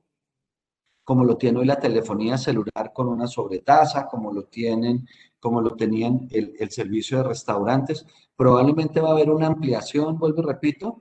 como 1.08 1.24
lo 1.24 1.38
tiene 1.38 1.60
hoy 1.60 1.64
la 1.64 1.80
telefonía 1.80 2.36
celular 2.36 2.92
con 2.92 3.08
una 3.08 3.26
sobretasa, 3.26 4.06
como 4.06 4.30
lo 4.30 4.44
tienen, 4.44 5.08
como 5.40 5.62
lo 5.62 5.74
tenían 5.74 6.28
el, 6.30 6.52
el 6.58 6.70
servicio 6.70 7.16
de 7.16 7.24
restaurantes. 7.24 8.04
Probablemente 8.36 9.00
va 9.00 9.08
a 9.08 9.12
haber 9.12 9.30
una 9.30 9.46
ampliación, 9.46 10.18
vuelvo 10.18 10.42
y 10.42 10.44
repito, 10.44 11.00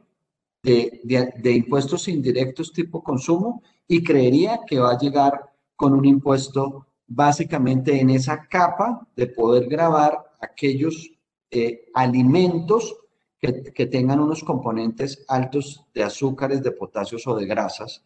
de, 0.64 1.02
de, 1.04 1.34
de, 1.38 1.52
impuestos 1.52 2.08
indirectos 2.08 2.72
tipo 2.72 3.04
consumo 3.04 3.62
y 3.86 4.02
creería 4.02 4.62
que 4.66 4.80
va 4.80 4.92
a 4.92 4.98
llegar 4.98 5.54
con 5.76 5.92
un 5.92 6.06
impuesto 6.06 6.88
básicamente 7.06 8.00
en 8.00 8.10
esa 8.10 8.48
capa 8.48 9.06
de 9.14 9.28
poder 9.28 9.68
grabar 9.68 10.38
aquellos 10.40 11.12
eh, 11.52 11.90
alimentos 11.94 12.96
que, 13.42 13.62
que 13.74 13.88
tengan 13.88 14.22
unos 14.22 14.42
componentes 14.42 15.26
altos 15.28 15.84
de 15.94 16.04
azúcares, 16.04 16.64
de 16.64 16.72
potasios 16.72 17.28
o 17.28 17.36
de 17.36 17.46
grasas, 17.46 18.06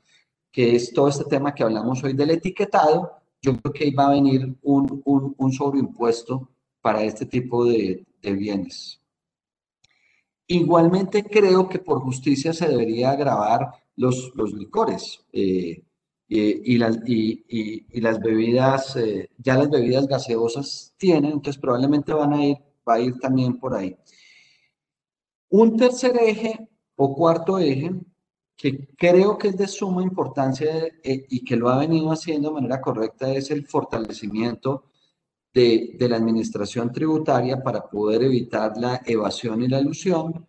que 0.51 0.75
es 0.75 0.93
todo 0.93 1.07
este 1.07 1.25
tema 1.25 1.53
que 1.55 1.63
hablamos 1.63 2.03
hoy 2.03 2.13
del 2.13 2.31
etiquetado, 2.31 3.21
yo 3.41 3.57
creo 3.57 3.73
que 3.73 3.83
ahí 3.85 3.91
va 3.91 4.07
a 4.07 4.11
venir 4.11 4.55
un, 4.61 5.01
un, 5.05 5.35
un 5.37 5.51
sobreimpuesto 5.51 6.49
para 6.81 7.03
este 7.03 7.25
tipo 7.25 7.65
de, 7.65 8.05
de, 8.21 8.33
bienes. 8.33 8.99
Igualmente 10.47 11.23
creo 11.23 11.69
que 11.69 11.79
por 11.79 12.01
justicia 12.01 12.53
se 12.53 12.67
debería 12.67 13.11
agravar 13.11 13.71
los, 13.95 14.31
los 14.35 14.53
licores 14.53 15.23
eh, 15.31 15.83
y, 16.27 16.73
y, 16.73 16.77
las, 16.77 16.99
y, 17.05 17.45
y, 17.89 18.01
las 18.01 18.19
bebidas, 18.19 18.95
eh, 18.95 19.29
ya 19.37 19.55
las 19.55 19.69
bebidas 19.69 20.07
gaseosas 20.07 20.93
tienen, 20.97 21.33
entonces 21.33 21.61
probablemente 21.61 22.13
van 22.13 22.33
a 22.33 22.45
ir, 22.45 22.57
va 22.87 22.95
a 22.95 22.99
ir 22.99 23.17
también 23.19 23.57
por 23.57 23.73
ahí. 23.73 23.95
Un 25.49 25.77
tercer 25.77 26.17
eje 26.17 26.69
o 26.95 27.15
cuarto 27.15 27.57
eje 27.59 27.91
que 28.55 28.87
creo 28.95 29.37
que 29.37 29.49
es 29.49 29.57
de 29.57 29.67
suma 29.67 30.03
importancia 30.03 30.69
eh, 31.03 31.25
y 31.29 31.43
que 31.43 31.55
lo 31.55 31.69
ha 31.69 31.79
venido 31.79 32.11
haciendo 32.11 32.49
de 32.49 32.55
manera 32.55 32.81
correcta 32.81 33.31
es 33.33 33.51
el 33.51 33.65
fortalecimiento 33.65 34.85
de, 35.53 35.95
de, 35.97 36.09
la 36.09 36.17
administración 36.17 36.91
tributaria 36.91 37.61
para 37.61 37.89
poder 37.89 38.23
evitar 38.23 38.77
la 38.77 39.01
evasión 39.05 39.61
y 39.61 39.67
la 39.67 39.79
ilusión 39.81 40.47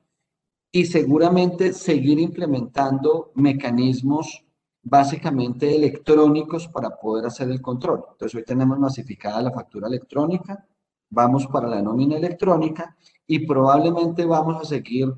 y 0.70 0.84
seguramente 0.86 1.72
seguir 1.72 2.18
implementando 2.18 3.32
mecanismos 3.34 4.44
básicamente 4.82 5.74
electrónicos 5.74 6.68
para 6.68 6.90
poder 6.90 7.26
hacer 7.26 7.50
el 7.50 7.60
control. 7.60 8.04
Entonces 8.12 8.34
hoy 8.34 8.44
tenemos 8.44 8.78
masificada 8.78 9.42
la 9.42 9.52
factura 9.52 9.86
electrónica, 9.86 10.66
vamos 11.10 11.46
para 11.46 11.68
la 11.68 11.82
nómina 11.82 12.16
electrónica 12.16 12.96
y 13.26 13.46
probablemente 13.46 14.24
vamos 14.24 14.60
a 14.60 14.64
seguir 14.64 15.12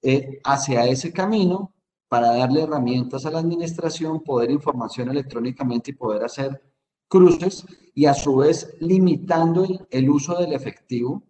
eh, 0.00 0.40
hacia 0.44 0.86
ese 0.86 1.12
camino 1.12 1.72
para 2.12 2.34
darle 2.36 2.60
herramientas 2.64 3.24
a 3.24 3.30
la 3.30 3.38
administración, 3.38 4.20
poder 4.20 4.50
información 4.50 5.08
electrónicamente 5.08 5.92
y 5.92 5.94
poder 5.94 6.22
hacer 6.22 6.62
cruces 7.08 7.64
y 7.94 8.04
a 8.04 8.12
su 8.12 8.36
vez 8.36 8.76
limitando 8.80 9.66
el, 9.90 10.10
uso 10.10 10.38
del 10.38 10.52
efectivo, 10.52 11.22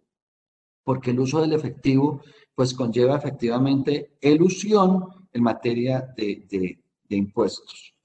porque 0.83 1.11
el 1.11 1.21
uso 1.21 1.39
del 1.39 1.53
efectivo 1.53 2.19
pues 2.53 2.73
conlleva 2.73 3.15
efectivamente 3.15 4.17
elusión 4.19 5.05
en 5.31 5.41
materia 5.41 6.01
de, 6.17 6.45
de, 6.49 7.15
impuestos. 7.15 7.95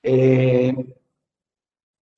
Eh, 0.00 0.72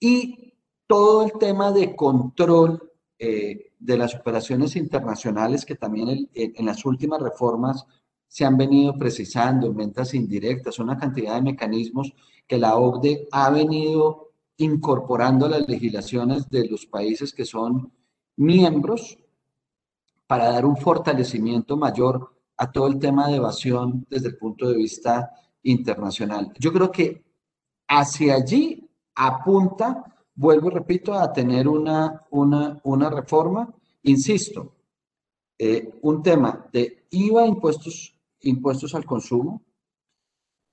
y 0.01 0.53
todo 0.87 1.25
el 1.25 1.33
tema 1.39 1.73
de 1.73 1.97
control 1.97 2.93
eh, 3.19 3.73
de 3.79 3.97
las 3.97 4.15
operaciones 4.15 4.77
internacionales 4.77 5.65
que 5.65 5.77
también 5.77 6.29
en 6.35 6.67
las 6.67 6.85
últimas 6.85 7.23
reformas 7.23 7.87
se 8.29 8.45
han 8.45 8.57
venido 8.57 8.97
precisando 8.97 9.67
en 9.67 9.77
ventas 9.77 10.15
indirectas, 10.15 10.79
una 10.79 10.99
cantidad 10.99 11.35
de 11.35 11.43
mecanismos 11.43 12.13
que 12.47 12.59
la 12.59 12.77
OCDE 12.77 13.27
ha 13.33 13.51
venido 13.51 14.33
incorporando 14.59 15.47
a 15.47 15.51
las 15.51 15.69
legislaciones 15.69 16.49
de 16.49 16.69
los 16.69 16.87
países 16.87 17.33
que 17.33 17.45
son 17.45 17.93
miembros 18.37 19.19
para 20.27 20.51
dar 20.51 20.67
un 20.67 20.77
fortalecimiento 20.77 21.77
mayor 21.77 22.37
a 22.59 22.71
todo 22.71 22.89
el 22.89 22.99
tema 22.99 23.29
de 23.29 23.37
evasión 23.37 24.07
desde 24.11 24.29
el 24.29 24.37
punto 24.37 24.69
de 24.69 24.77
vista 24.77 25.31
internacional. 25.63 26.53
Yo 26.59 26.73
creo 26.73 26.93
que 26.93 27.25
hacia 27.89 28.35
allí 28.35 28.89
apunta, 29.15 30.05
vuelvo 30.35 30.69
y 30.69 30.75
repito, 30.75 31.15
a 31.15 31.33
tener 31.33 31.67
una, 31.67 32.27
una, 32.31 32.79
una 32.85 33.11
reforma, 33.11 33.73
insisto, 34.03 34.75
eh, 35.59 35.99
un 36.03 36.23
tema 36.23 36.69
de 36.73 37.07
IVA, 37.11 37.47
impuestos 37.47 38.18
impuestos 38.41 38.95
al 38.95 39.05
consumo, 39.05 39.63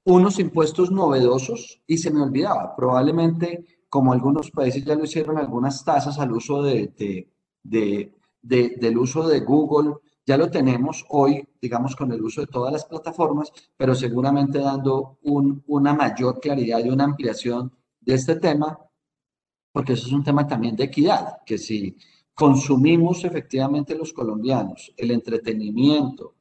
unos 0.05 0.39
impuestos 0.39 0.91
novedosos 0.91 1.81
y 1.88 1.98
se 1.98 2.12
me 2.12 2.22
olvidaba, 2.22 2.75
probablemente 2.75 3.65
como 3.89 4.13
algunos 4.13 4.51
países 4.51 4.86
ya 4.86 4.95
lo 4.95 5.05
hicieron, 5.05 5.38
algunas 5.38 5.84
tasas 5.84 6.19
al 6.19 6.31
uso 6.31 6.62
de, 6.62 6.93
de, 6.98 8.13
de, 8.41 8.75
del 8.77 8.98
uso 8.98 9.27
de 9.27 9.39
Google 9.39 9.95
Ya 10.27 10.38
lo 10.38 10.50
tenemos 10.50 11.05
hoy, 11.10 11.48
digamos, 11.62 11.95
con 11.95 12.12
el 12.12 12.22
uso 12.22 12.41
de 12.41 12.48
todas 12.48 12.74
las 12.74 12.86
plataformas, 12.86 13.51
pero 13.77 13.93
seguramente 13.95 14.60
dando 14.60 15.19
una 15.24 15.93
mayor 15.93 16.39
claridad 16.39 16.84
y 16.84 16.89
una 16.89 17.05
ampliación 17.05 17.72
de 18.00 18.15
este 18.15 18.36
tema, 18.36 18.77
porque 19.72 19.93
eso 19.93 20.07
es 20.07 20.13
un 20.13 20.24
tema 20.24 20.48
también 20.48 20.75
de 20.75 20.86
equidad, 20.86 21.38
que 21.45 21.57
si 21.57 21.95
consumimos 22.34 23.24
efectivamente 23.24 23.95
los 23.95 24.13
colombianos 24.13 24.93
el 24.98 25.12
entretenimiento, 25.12 26.35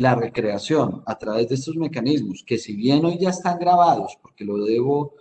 la 0.00 0.14
recreación 0.14 1.02
a 1.04 1.18
través 1.18 1.50
de 1.50 1.56
estos 1.56 1.76
mecanismos, 1.76 2.42
que 2.46 2.56
si 2.56 2.74
bien 2.74 3.04
hoy 3.04 3.18
ya 3.18 3.28
están 3.28 3.58
grabados, 3.58 4.16
porque 4.22 4.46
lo 4.46 4.56
debo, 4.64 5.12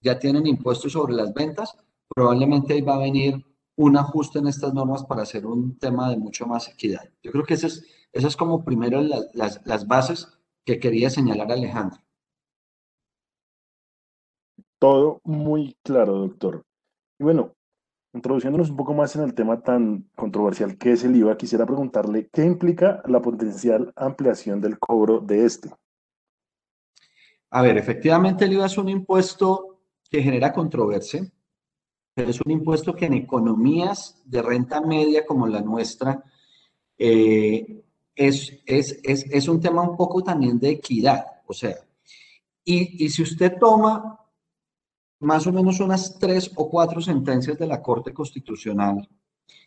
ya 0.00 0.20
tienen 0.20 0.46
impuestos 0.46 0.92
sobre 0.92 1.14
las 1.14 1.34
ventas, 1.34 1.76
probablemente 2.14 2.74
ahí 2.74 2.80
va 2.80 2.94
a 2.94 2.98
venir 2.98 3.44
un 3.74 3.96
ajuste 3.96 4.38
en 4.38 4.46
estas 4.46 4.72
normas 4.72 5.02
para 5.02 5.22
hacer 5.22 5.44
un 5.44 5.76
tema 5.80 6.10
de 6.10 6.16
mucho 6.16 6.46
más 6.46 6.68
equidad. 6.68 7.10
Yo 7.24 7.32
creo 7.32 7.44
que 7.44 7.54
esas 7.54 7.82
es, 8.12 8.24
es 8.24 8.36
como 8.36 8.64
primero 8.64 9.02
las, 9.02 9.60
las 9.66 9.88
bases 9.88 10.28
que 10.64 10.78
quería 10.78 11.10
señalar 11.10 11.50
Alejandro. 11.50 11.98
Todo 14.78 15.20
muy 15.24 15.76
claro, 15.82 16.18
doctor. 16.18 16.64
Y 17.18 17.24
bueno, 17.24 17.52
introduciéndonos 18.14 18.70
un 18.70 18.76
poco 18.76 18.94
más 18.94 19.14
en 19.16 19.22
el 19.22 19.34
tema 19.34 19.60
tan 19.60 20.08
controversial 20.14 20.78
que 20.78 20.92
es 20.92 21.04
el 21.04 21.16
IVA, 21.16 21.36
quisiera 21.36 21.66
preguntarle 21.66 22.28
qué 22.32 22.44
implica 22.44 23.02
la 23.06 23.20
potencial 23.20 23.92
ampliación 23.96 24.60
del 24.60 24.78
cobro 24.78 25.20
de 25.20 25.44
este. 25.44 25.70
A 27.50 27.62
ver, 27.62 27.76
efectivamente 27.76 28.44
el 28.44 28.52
IVA 28.54 28.66
es 28.66 28.78
un 28.78 28.88
impuesto 28.88 29.80
que 30.10 30.22
genera 30.22 30.52
controversia 30.52 31.28
pero 32.14 32.30
es 32.30 32.40
un 32.40 32.52
impuesto 32.52 32.94
que 32.94 33.06
en 33.06 33.14
economías 33.14 34.22
de 34.24 34.40
renta 34.40 34.80
media 34.80 35.26
como 35.26 35.48
la 35.48 35.60
nuestra 35.60 36.22
eh, 36.96 37.82
es, 38.14 38.52
es, 38.64 39.00
es, 39.02 39.26
es, 39.28 39.48
un 39.48 39.60
tema 39.60 39.82
un 39.82 39.96
poco 39.96 40.22
también 40.22 40.60
de 40.60 40.70
equidad. 40.70 41.24
O 41.46 41.52
sea, 41.52 41.74
y, 42.64 43.04
y 43.04 43.10
si 43.10 43.22
usted 43.22 43.58
toma 43.58 44.20
más 45.24 45.46
o 45.46 45.52
menos 45.52 45.80
unas 45.80 46.18
tres 46.18 46.50
o 46.54 46.68
cuatro 46.68 47.00
sentencias 47.00 47.58
de 47.58 47.66
la 47.66 47.82
Corte 47.82 48.12
Constitucional, 48.12 49.08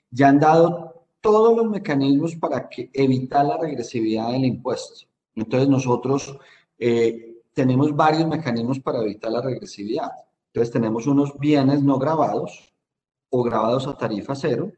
ya 0.09 0.29
han 0.29 0.39
dado 0.39 1.07
todos 1.21 1.57
los 1.57 1.69
mecanismos 1.69 2.35
para 2.35 2.69
que 2.69 2.89
evitar 2.93 3.45
la 3.45 3.57
regresividad 3.57 4.31
del 4.31 4.45
impuesto. 4.45 5.07
Entonces 5.35 5.67
nosotros 5.67 6.37
eh, 6.77 7.41
tenemos 7.53 7.95
varios 7.95 8.27
mecanismos 8.27 8.79
para 8.79 9.01
evitar 9.01 9.31
la 9.31 9.41
regresividad. 9.41 10.11
Entonces 10.53 10.71
tenemos 10.71 11.07
unos 11.07 11.37
bienes 11.37 11.83
no 11.83 11.99
grabados 11.99 12.73
o 13.29 13.43
grabados 13.43 13.87
a 13.87 13.97
tarifa 13.97 14.35
cero 14.35 14.71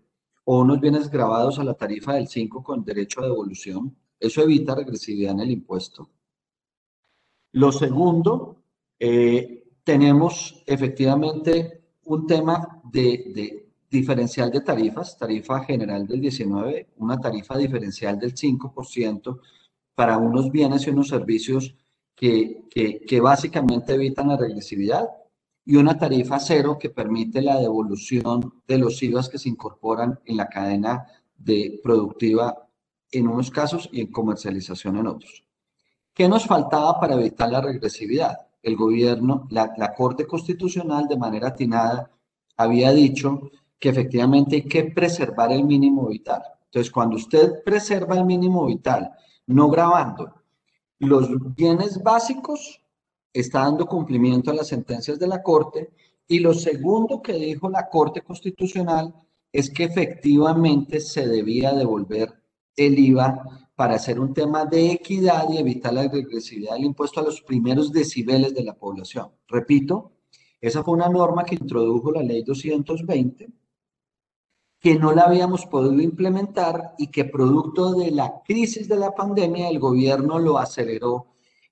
o 0.45 0.61
unos 0.61 0.79
bienes 0.79 1.09
grabados 1.09 1.59
a 1.59 1.63
la 1.63 1.75
tarifa 1.75 2.15
del 2.15 2.27
5 2.27 2.63
con 2.63 2.83
derecho 2.83 3.21
a 3.21 3.25
devolución. 3.25 3.95
Eso 4.19 4.41
evita 4.41 4.75
regresividad 4.75 5.33
en 5.33 5.41
el 5.41 5.51
impuesto. 5.51 6.09
Lo 7.51 7.71
segundo, 7.71 8.63
eh, 8.99 9.58
tenemos 9.83 10.63
efectivamente 10.65 11.81
un 12.05 12.27
tema 12.27 12.81
de, 12.91 13.67
diferencial 13.89 14.51
de 14.51 14.61
tarifas, 14.61 15.17
tarifa 15.17 15.63
general 15.63 16.07
del 16.07 16.21
19, 16.21 16.89
una 16.97 17.19
tarifa 17.19 17.57
diferencial 17.57 18.19
del 18.19 18.33
5% 18.33 19.39
para 19.95 20.17
unos 20.17 20.51
bienes 20.51 20.87
y 20.87 20.89
unos 20.91 21.07
servicios 21.07 21.75
que, 22.15 22.65
que, 22.69 23.01
que 23.01 23.21
básicamente 23.21 23.93
evitan 23.93 24.29
la 24.29 24.37
regresividad 24.37 25.07
y 25.65 25.75
una 25.75 25.97
tarifa 25.97 26.39
cero 26.39 26.77
que 26.79 26.89
permite 26.89 27.41
la 27.41 27.59
devolución 27.59 28.61
de 28.67 28.77
los 28.77 29.01
IVAs 29.03 29.29
que 29.29 29.37
se 29.37 29.49
incorporan 29.49 30.19
en 30.25 30.37
la 30.37 30.47
cadena 30.47 31.05
de 31.37 31.79
productiva 31.83 32.67
en 33.11 33.27
unos 33.27 33.51
casos 33.51 33.89
y 33.91 34.01
en 34.01 34.11
comercialización 34.11 34.97
en 34.97 35.07
otros. 35.07 35.43
¿Qué 36.13 36.27
nos 36.27 36.45
faltaba 36.45 36.99
para 36.99 37.15
evitar 37.15 37.49
la 37.51 37.61
regresividad? 37.61 38.48
El 38.61 38.75
gobierno, 38.75 39.47
la, 39.49 39.93
Corte 39.95 40.25
Constitucional 40.25 41.07
de 41.07 41.17
manera 41.17 41.49
atinada 41.49 42.11
había 42.57 42.91
dicho 42.91 43.49
que 43.79 43.89
efectivamente 43.89 44.57
hay 44.57 44.63
que 44.63 44.83
preservar 44.85 45.51
el 45.51 45.63
mínimo 45.63 46.07
vital. 46.07 46.41
Entonces, 46.65 46.91
cuando 46.91 47.15
usted 47.15 47.63
preserva 47.63 48.17
el 48.17 48.25
mínimo 48.25 48.65
vital, 48.65 49.11
no 49.47 49.69
grabando 49.69 50.33
los 50.99 51.29
bienes 51.55 52.03
básicos, 52.03 52.81
está 53.33 53.61
dando 53.61 53.85
cumplimiento 53.85 54.51
a 54.51 54.55
las 54.55 54.67
sentencias 54.67 55.17
de 55.17 55.27
la 55.27 55.41
Corte. 55.41 55.91
Y 56.27 56.39
lo 56.39 56.53
segundo 56.53 57.21
que 57.21 57.33
dijo 57.33 57.69
la 57.69 57.87
Corte 57.89 58.21
Constitucional 58.21 59.13
es 59.51 59.69
que 59.69 59.85
efectivamente 59.85 60.99
se 60.99 61.27
debía 61.27 61.73
devolver 61.73 62.33
el 62.75 62.99
IVA 62.99 63.68
para 63.79 63.95
hacer 63.95 64.19
un 64.19 64.33
tema 64.33 64.65
de 64.65 64.91
equidad 64.91 65.47
y 65.49 65.57
evitar 65.57 65.93
la 65.93 66.05
regresividad 66.05 66.73
del 66.73 66.83
impuesto 66.83 67.21
a 67.21 67.23
los 67.23 67.39
primeros 67.39 67.93
decibeles 67.93 68.53
de 68.53 68.65
la 68.65 68.73
población. 68.73 69.31
Repito, 69.47 70.11
esa 70.59 70.83
fue 70.83 70.95
una 70.95 71.07
norma 71.07 71.45
que 71.45 71.55
introdujo 71.55 72.11
la 72.11 72.21
ley 72.21 72.43
220, 72.43 73.49
que 74.81 74.95
no 74.95 75.13
la 75.13 75.21
habíamos 75.21 75.65
podido 75.65 76.01
implementar 76.01 76.93
y 76.97 77.07
que 77.07 77.23
producto 77.23 77.93
de 77.93 78.11
la 78.11 78.41
crisis 78.45 78.89
de 78.89 78.97
la 78.97 79.15
pandemia 79.15 79.69
el 79.69 79.79
gobierno 79.79 80.39
lo 80.39 80.57
aceleró 80.57 81.27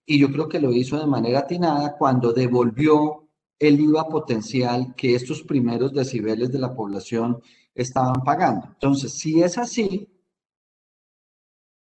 y 0.06 0.18
yo 0.18 0.32
creo 0.32 0.48
que 0.48 0.62
lo 0.62 0.72
hizo 0.72 0.98
de 0.98 1.08
manera 1.08 1.40
atinada 1.40 1.98
cuando 1.98 2.32
devolvió 2.32 3.28
el 3.60 3.82
IVA 3.82 4.08
potencial 4.08 4.96
que 4.96 5.14
estos 5.14 5.44
primeros 5.44 5.92
decibeles 5.92 6.54
de 6.54 6.60
la 6.60 6.74
población 6.74 7.42
estaban 7.76 8.24
pagando. 8.24 8.66
Entonces, 8.68 9.12
si 9.12 9.44
es 9.44 9.58
así, 9.58 10.08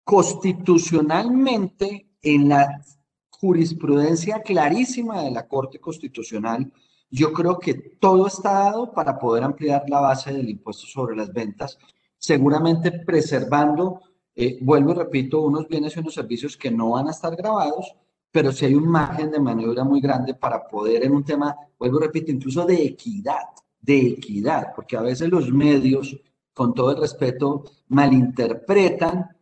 constitucionalmente, 0.04 2.10
en 2.22 2.50
la 2.50 2.82
jurisprudencia 3.30 4.42
clarísima 4.42 5.24
de 5.24 5.32
la 5.32 5.48
Corte 5.48 5.80
Constitucional, 5.80 6.72
yo 7.10 7.34
creo 7.34 7.60
que 7.60 7.74
todo 7.74 8.28
está 8.28 8.54
dado 8.54 8.94
para 8.94 9.20
poder 9.20 9.44
ampliar 9.44 9.84
la 9.88 10.00
base 10.00 10.34
del 10.34 10.50
impuesto 10.50 10.88
sobre 10.88 11.16
las 11.16 11.32
ventas, 11.32 11.78
seguramente 12.18 12.92
preservando, 12.92 14.02
eh, 14.36 14.58
vuelvo 14.62 14.92
y 14.92 14.96
repito, 14.96 15.42
unos 15.42 15.68
bienes 15.68 15.96
y 15.96 16.00
unos 16.00 16.14
servicios 16.14 16.58
que 16.58 16.72
no 16.72 16.92
van 16.92 17.10
a 17.10 17.12
estar 17.12 17.36
grabados, 17.36 17.94
pero 18.32 18.52
si 18.52 18.66
hay 18.66 18.74
un 18.74 18.88
margen 18.88 19.30
de 19.30 19.40
maniobra 19.40 19.84
muy 19.84 20.02
grande 20.02 20.34
para 20.34 20.68
poder 20.68 21.04
en 21.04 21.14
un 21.14 21.24
tema, 21.24 21.56
vuelvo 21.78 22.00
y 22.00 22.04
repito, 22.04 22.32
incluso 22.32 22.66
de 22.66 22.84
equidad, 22.84 23.50
de 23.80 24.08
equidad, 24.08 24.74
porque 24.76 24.98
a 24.98 25.02
veces 25.02 25.30
los 25.30 25.52
medios, 25.52 26.18
con 26.54 26.74
todo 26.74 26.92
el 26.92 26.98
respeto, 26.98 27.64
malinterpretan, 27.90 29.34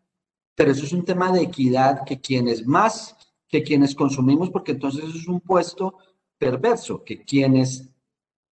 pero 0.56 0.72
eso 0.72 0.86
es 0.86 0.94
un 0.94 1.06
tema 1.06 1.32
de 1.32 1.42
equidad 1.42 2.04
que 2.06 2.20
quienes 2.20 2.66
más, 2.66 3.16
que 3.48 3.64
quienes 3.64 3.96
consumimos, 3.96 4.50
porque 4.50 4.74
entonces 4.74 5.04
es 5.16 5.28
un 5.28 5.42
puesto 5.42 5.98
perverso, 6.38 7.04
que 7.04 7.24
quienes 7.24 7.90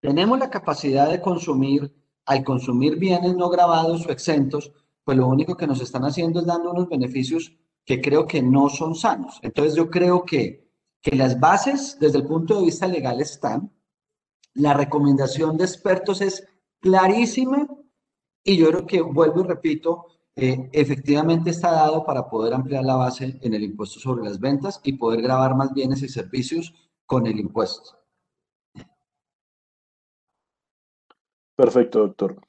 tenemos 0.02 0.40
la 0.40 0.50
capacidad 0.50 1.10
de 1.10 1.22
consumir, 1.22 1.94
al 2.26 2.44
consumir 2.44 2.98
bienes 2.98 3.36
no 3.36 3.50
grabados 3.50 4.06
o 4.06 4.12
exentos, 4.12 4.72
pues 5.04 5.18
lo 5.18 5.28
único 5.28 5.58
que 5.58 5.68
nos 5.68 5.82
están 5.82 6.06
haciendo 6.06 6.40
es 6.40 6.46
dando 6.46 6.72
unos 6.72 6.88
beneficios 6.88 7.52
que 7.86 8.00
creo 8.00 8.28
que 8.28 8.42
no 8.42 8.70
son 8.70 8.94
sanos. 8.94 9.40
Entonces 9.42 9.76
yo 9.76 9.90
creo 9.90 10.24
que, 10.24 10.70
que 11.02 11.16
las 11.16 11.40
bases 11.40 11.98
desde 12.00 12.20
el 12.20 12.28
punto 12.28 12.60
de 12.60 12.66
vista 12.66 12.88
legal 12.88 13.20
están, 13.20 13.74
la 14.54 14.74
recomendación 14.74 15.58
de 15.58 15.66
expertos 15.66 16.22
es 16.22 16.46
clarísima 16.80 17.68
y 18.44 18.58
yo 18.58 18.68
creo 18.70 18.86
que, 18.86 19.02
vuelvo 19.02 19.42
y 19.42 19.48
repito, 19.48 20.06
eh, 20.42 20.70
efectivamente 20.72 21.50
está 21.50 21.72
dado 21.72 22.06
para 22.06 22.30
poder 22.30 22.54
ampliar 22.54 22.86
la 22.86 22.96
base 22.96 23.38
en 23.42 23.54
el 23.54 23.64
impuesto 23.64 24.00
sobre 24.00 24.24
las 24.24 24.40
ventas 24.40 24.80
y 24.84 24.94
poder 24.94 25.22
grabar 25.22 25.56
más 25.56 25.74
bienes 25.74 26.02
y 26.02 26.08
servicios 26.08 26.74
con 27.06 27.28
el 27.28 27.40
impuesto. 27.40 27.98
Perfecto, 31.56 32.00
doctor. 32.00 32.40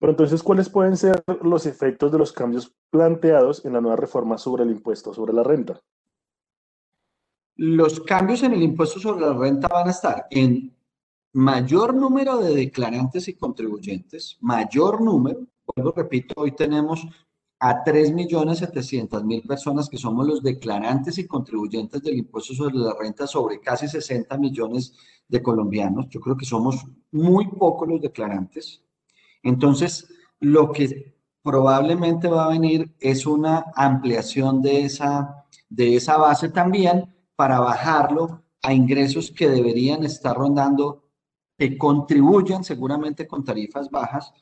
Pero 0.00 0.10
entonces, 0.10 0.42
¿cuáles 0.42 0.68
pueden 0.68 0.96
ser 0.96 1.22
los 1.42 1.66
efectos 1.66 2.10
de 2.10 2.18
los 2.18 2.32
cambios 2.32 2.74
planteados 2.90 3.64
en 3.64 3.74
la 3.74 3.80
nueva 3.80 3.96
reforma 3.96 4.38
sobre 4.38 4.64
el 4.64 4.70
impuesto 4.70 5.14
sobre 5.14 5.32
la 5.32 5.44
renta? 5.44 5.80
Los 7.54 8.00
cambios 8.00 8.42
en 8.42 8.54
el 8.54 8.62
impuesto 8.62 8.98
sobre 8.98 9.24
la 9.24 9.32
renta 9.32 9.68
van 9.68 9.86
a 9.86 9.92
estar 9.92 10.26
en 10.30 10.76
mayor 11.32 11.94
número 11.94 12.38
de 12.38 12.54
declarantes 12.54 13.28
y 13.28 13.34
contribuyentes, 13.34 14.36
mayor 14.40 15.00
número, 15.00 15.46
vuelvo, 15.74 15.92
repito, 15.92 16.34
hoy 16.38 16.52
tenemos 16.52 17.06
a 17.58 17.82
3.700.000 17.84 19.46
personas 19.46 19.88
que 19.88 19.96
somos 19.96 20.26
los 20.26 20.42
declarantes 20.42 21.18
y 21.18 21.26
contribuyentes 21.26 22.02
del 22.02 22.18
impuesto 22.18 22.54
sobre 22.54 22.74
la 22.74 22.94
renta 22.98 23.26
sobre 23.26 23.60
casi 23.60 23.88
60 23.88 24.36
millones 24.36 24.92
de 25.26 25.42
colombianos. 25.42 26.08
Yo 26.10 26.20
creo 26.20 26.36
que 26.36 26.44
somos 26.44 26.84
muy 27.12 27.48
pocos 27.48 27.88
los 27.88 28.00
declarantes. 28.00 28.82
Entonces, 29.42 30.06
lo 30.40 30.70
que 30.70 31.16
probablemente 31.42 32.28
va 32.28 32.46
a 32.46 32.50
venir 32.50 32.94
es 33.00 33.26
una 33.26 33.64
ampliación 33.74 34.60
de 34.60 34.84
esa, 34.84 35.46
de 35.68 35.96
esa 35.96 36.18
base 36.18 36.50
también 36.50 37.14
para 37.36 37.60
bajarlo 37.60 38.42
a 38.62 38.72
ingresos 38.72 39.30
que 39.30 39.48
deberían 39.48 40.04
estar 40.04 40.36
rondando, 40.36 41.04
que 41.56 41.78
contribuyan 41.78 42.64
seguramente 42.64 43.26
con 43.26 43.44
tarifas 43.44 43.90
bajas 43.90 44.32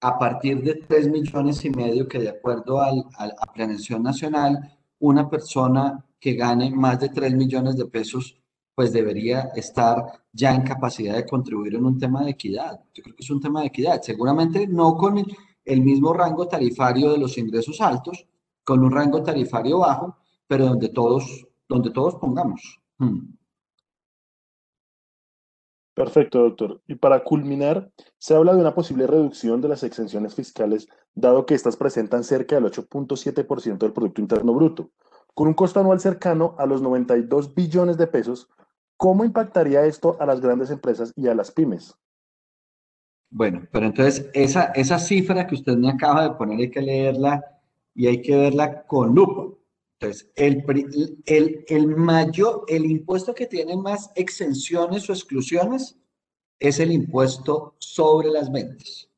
a 0.00 0.18
partir 0.18 0.62
de 0.62 0.74
3 0.74 1.08
millones 1.08 1.64
y 1.64 1.70
medio 1.70 2.08
que 2.08 2.18
de 2.18 2.30
acuerdo 2.30 2.80
al, 2.80 3.04
a 3.16 3.26
la 3.26 3.52
planeación 3.54 4.02
nacional, 4.02 4.78
una 4.98 5.28
persona 5.28 6.04
que 6.18 6.34
gane 6.34 6.70
más 6.70 7.00
de 7.00 7.08
3 7.08 7.34
millones 7.34 7.76
de 7.76 7.86
pesos, 7.86 8.40
pues 8.74 8.92
debería 8.92 9.50
estar 9.56 10.04
ya 10.32 10.54
en 10.54 10.62
capacidad 10.62 11.14
de 11.14 11.26
contribuir 11.26 11.74
en 11.74 11.84
un 11.84 11.98
tema 11.98 12.24
de 12.24 12.30
equidad. 12.30 12.80
Yo 12.94 13.02
creo 13.02 13.14
que 13.14 13.22
es 13.22 13.30
un 13.30 13.40
tema 13.40 13.60
de 13.60 13.66
equidad. 13.66 14.00
Seguramente 14.02 14.66
no 14.66 14.96
con 14.96 15.18
el, 15.18 15.80
mismo 15.82 16.12
rango 16.12 16.48
tarifario 16.48 17.12
de 17.12 17.18
los 17.18 17.36
ingresos 17.36 17.80
altos, 17.80 18.26
con 18.64 18.82
un 18.82 18.90
rango 18.90 19.22
tarifario 19.22 19.80
bajo, 19.80 20.16
pero 20.46 20.66
donde 20.66 20.88
todos, 20.88 21.46
donde 21.68 21.90
todos 21.90 22.14
pongamos. 22.14 22.80
Hmm. 22.98 23.34
Perfecto, 25.94 26.40
doctor. 26.40 26.80
Y 26.86 26.94
para 26.94 27.24
culminar, 27.24 27.90
se 28.18 28.34
habla 28.34 28.54
de 28.54 28.60
una 28.60 28.74
posible 28.74 29.06
reducción 29.06 29.60
de 29.60 29.68
las 29.68 29.82
exenciones 29.82 30.34
fiscales, 30.34 30.88
dado 31.14 31.46
que 31.46 31.54
estas 31.54 31.76
presentan 31.76 32.24
cerca 32.24 32.54
del 32.54 32.64
8.7% 32.64 33.78
del 33.78 33.92
Producto 33.92 34.20
Interno 34.20 34.54
Bruto, 34.54 34.90
con 35.34 35.48
un 35.48 35.54
costo 35.54 35.80
anual 35.80 36.00
cercano 36.00 36.54
a 36.58 36.66
los 36.66 36.80
92 36.80 37.54
billones 37.54 37.96
de 37.96 38.06
pesos. 38.06 38.48
¿Cómo 38.96 39.24
impactaría 39.24 39.84
esto 39.84 40.16
a 40.20 40.26
las 40.26 40.40
grandes 40.40 40.70
empresas 40.70 41.12
y 41.16 41.26
a 41.28 41.34
las 41.34 41.50
pymes? 41.50 41.96
Bueno, 43.30 43.66
pero 43.70 43.86
entonces 43.86 44.28
esa, 44.34 44.64
esa 44.74 44.98
cifra 44.98 45.46
que 45.46 45.54
usted 45.54 45.76
me 45.76 45.90
acaba 45.90 46.24
de 46.24 46.34
poner 46.34 46.58
hay 46.58 46.70
que 46.70 46.82
leerla 46.82 47.44
y 47.94 48.06
hay 48.06 48.22
que 48.22 48.36
verla 48.36 48.82
con 48.86 49.14
lupa. 49.14 49.56
Entonces, 50.00 50.30
el, 50.34 50.64
el, 51.26 51.64
el 51.68 51.86
mayor, 51.88 52.64
el 52.68 52.86
impuesto 52.86 53.34
que 53.34 53.46
tiene 53.46 53.76
más 53.76 54.10
exenciones 54.14 55.10
o 55.10 55.12
exclusiones 55.12 55.98
es 56.58 56.80
el 56.80 56.90
impuesto 56.90 57.76
sobre 57.78 58.30
las 58.30 58.50
ventas. 58.50 59.10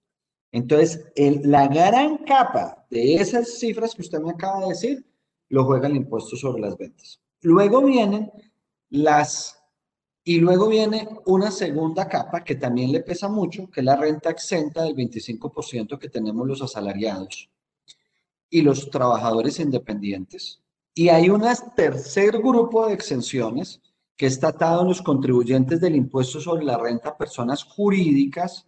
Entonces, 0.51 1.05
la 1.45 1.68
gran 1.68 2.18
capa 2.18 2.85
de 2.90 3.14
esas 3.14 3.61
cifras 3.61 3.95
que 3.95 4.03
usted 4.03 4.18
me 4.18 4.33
acaba 4.33 4.62
de 4.62 4.68
decir, 4.71 5.07
lo 5.51 5.64
juega 5.64 5.87
el 5.87 5.97
impuesto 5.97 6.37
sobre 6.37 6.62
las 6.62 6.77
ventas. 6.77 7.21
Luego 7.42 7.85
vienen 7.85 8.33
las, 8.90 9.62
y 10.25 10.38
luego 10.40 10.68
viene 10.68 11.09
una 11.27 11.53
segunda 11.53 12.09
capa 12.09 12.42
que 12.42 12.57
también 12.57 12.90
le 12.90 13.03
pesa 13.03 13.29
mucho, 13.29 13.71
que 13.71 13.81
es 13.81 13.87
la 13.87 13.95
renta 13.95 14.31
exenta 14.31 14.83
del 14.83 14.97
25% 14.97 15.97
que 15.97 16.09
tenemos 16.09 16.45
los 16.47 16.61
asalariados 16.61 17.49
y 18.51 18.62
los 18.62 18.90
trabajadores 18.90 19.61
independientes. 19.61 20.62
Y 20.94 21.09
hay 21.09 21.31
un 21.31 21.42
tercer 21.74 22.38
grupo 22.38 22.87
de 22.87 22.94
exenciones 22.94 23.81
que 24.16 24.26
está 24.26 24.48
atado 24.48 24.83
en 24.83 24.88
los 24.88 25.02
contribuyentes 25.02 25.81
del 25.81 25.96
impuesto 25.96 26.40
sobre 26.40 26.64
la 26.64 26.78
renta 26.78 27.16
personas 27.16 27.64
jurídicas, 27.64 28.66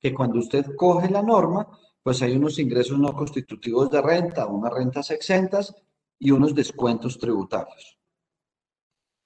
que 0.00 0.14
cuando 0.14 0.38
usted 0.38 0.64
coge 0.76 1.10
la 1.10 1.22
norma, 1.22 1.66
pues 2.02 2.22
hay 2.22 2.36
unos 2.36 2.58
ingresos 2.58 2.98
no 2.98 3.14
constitutivos 3.14 3.90
de 3.90 4.02
renta, 4.02 4.46
unas 4.46 4.72
rentas 4.72 5.10
exentas 5.10 5.74
y 6.18 6.30
unos 6.30 6.54
descuentos 6.54 7.18
tributarios. 7.18 7.98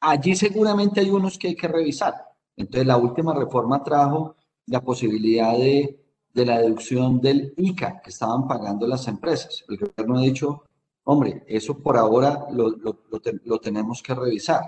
Allí 0.00 0.34
seguramente 0.36 1.00
hay 1.00 1.10
unos 1.10 1.36
que 1.36 1.48
hay 1.48 1.56
que 1.56 1.68
revisar. 1.68 2.14
Entonces 2.56 2.86
la 2.86 2.96
última 2.96 3.34
reforma 3.34 3.82
trajo 3.82 4.36
la 4.66 4.80
posibilidad 4.80 5.52
de, 5.56 6.00
de 6.32 6.46
la 6.46 6.60
deducción 6.60 7.20
del 7.20 7.52
ICA 7.56 8.00
que 8.00 8.10
estaban 8.10 8.46
pagando 8.46 8.86
las 8.86 9.06
empresas. 9.08 9.64
El 9.68 9.78
gobierno 9.78 10.18
ha 10.18 10.22
dicho, 10.22 10.64
Hombre, 11.10 11.42
eso 11.46 11.78
por 11.78 11.96
ahora 11.96 12.48
lo, 12.50 13.58
tenemos 13.60 14.02
que 14.02 14.14
revisar. 14.14 14.60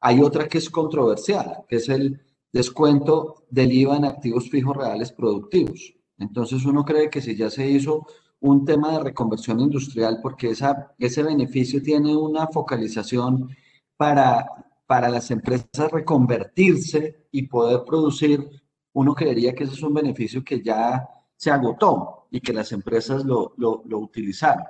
Hay 0.00 0.22
otra 0.22 0.48
que 0.48 0.56
es 0.56 0.70
controversial, 0.70 1.66
que 1.68 1.76
es 1.76 1.90
el 1.90 2.22
descuento 2.50 3.44
del 3.50 3.70
IVA 3.70 3.98
en 3.98 4.06
activos 4.06 4.48
fijos 4.48 4.74
reales 4.74 5.12
productivos. 5.12 5.94
Entonces 6.16 6.64
uno 6.64 6.86
cree 6.86 7.10
que 7.10 7.20
si 7.20 7.36
ya 7.36 7.50
se 7.50 7.68
hizo 7.68 8.06
un 8.40 8.64
tema 8.64 8.92
de 8.92 9.04
reconversión 9.04 9.60
industrial, 9.60 10.20
porque 10.22 10.48
esa, 10.48 10.94
ese 10.98 11.22
beneficio 11.22 11.82
tiene 11.82 12.16
una 12.16 12.46
focalización 12.46 13.50
para, 13.98 14.46
para 14.86 15.10
las 15.10 15.30
empresas 15.30 15.92
reconvertirse 15.92 17.26
y 17.30 17.46
poder 17.46 17.84
producir, 17.84 18.48
uno 18.94 19.14
creería 19.14 19.54
que 19.54 19.64
ese 19.64 19.74
es 19.74 19.82
un 19.82 19.92
beneficio 19.92 20.42
que 20.42 20.62
ya 20.62 21.06
se 21.36 21.50
agotó 21.50 22.26
y 22.30 22.40
que 22.40 22.54
las 22.54 22.72
empresas 22.72 23.22
lo, 23.22 23.52
lo, 23.58 23.82
lo 23.84 23.98
utilizaron. 23.98 24.64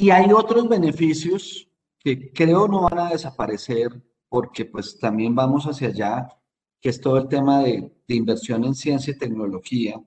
Y 0.00 0.08
hay 0.08 0.32
otros 0.32 0.66
beneficios 0.66 1.68
que 1.98 2.32
creo 2.32 2.66
no 2.66 2.88
van 2.88 2.98
a 2.98 3.10
desaparecer 3.10 4.02
porque 4.30 4.64
pues 4.64 4.98
también 4.98 5.34
vamos 5.34 5.66
hacia 5.66 5.88
allá, 5.88 6.28
que 6.80 6.88
es 6.88 7.02
todo 7.02 7.18
el 7.18 7.28
tema 7.28 7.62
de, 7.62 7.92
inversión 8.08 8.64
en 8.64 8.74
ciencia 8.74 9.12
y 9.12 9.18
tecnología, 9.18 10.02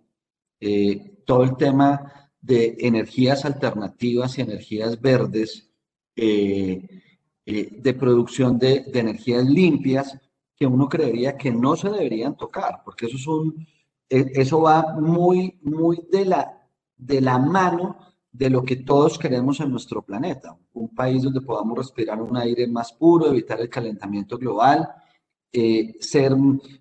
eh, 0.59 1.21
todo 1.27 1.43
el 1.43 1.55
tema 1.57 2.31
de 2.41 2.75
energías 2.79 3.45
alternativas 3.45 4.35
y 4.39 4.41
energías 4.41 4.99
verdes, 4.99 5.69
eh, 6.15 7.03
eh, 7.45 7.69
de 7.79 7.93
producción 7.93 8.57
de, 8.57 8.85
energías 8.95 9.45
limpias, 9.45 10.17
que 10.55 10.65
uno 10.65 10.89
creería 10.89 11.37
que 11.37 11.51
no 11.51 11.75
se 11.75 11.91
deberían 11.91 12.35
tocar, 12.35 12.81
porque 12.83 13.05
eso, 13.05 13.17
es 13.17 13.27
un, 13.27 13.67
eso 14.09 14.61
va 14.61 14.95
muy, 14.99 15.59
muy 15.61 16.01
de 16.11 16.25
la, 16.25 16.67
de 16.97 17.21
la 17.21 17.37
mano 17.37 18.12
de 18.33 18.49
lo 18.49 18.63
que 18.63 18.77
todos 18.77 19.19
queremos 19.19 19.59
en 19.59 19.69
nuestro 19.69 20.01
planeta, 20.01 20.57
un 20.73 20.89
país 20.89 21.21
donde 21.21 21.41
podamos 21.41 21.77
respirar 21.77 22.19
un 22.19 22.35
aire 22.35 22.67
más 22.67 22.91
puro, 22.91 23.27
evitar 23.27 23.61
el 23.61 23.69
calentamiento 23.69 24.39
global, 24.39 24.89
eh, 25.51 25.95
ser 25.99 26.33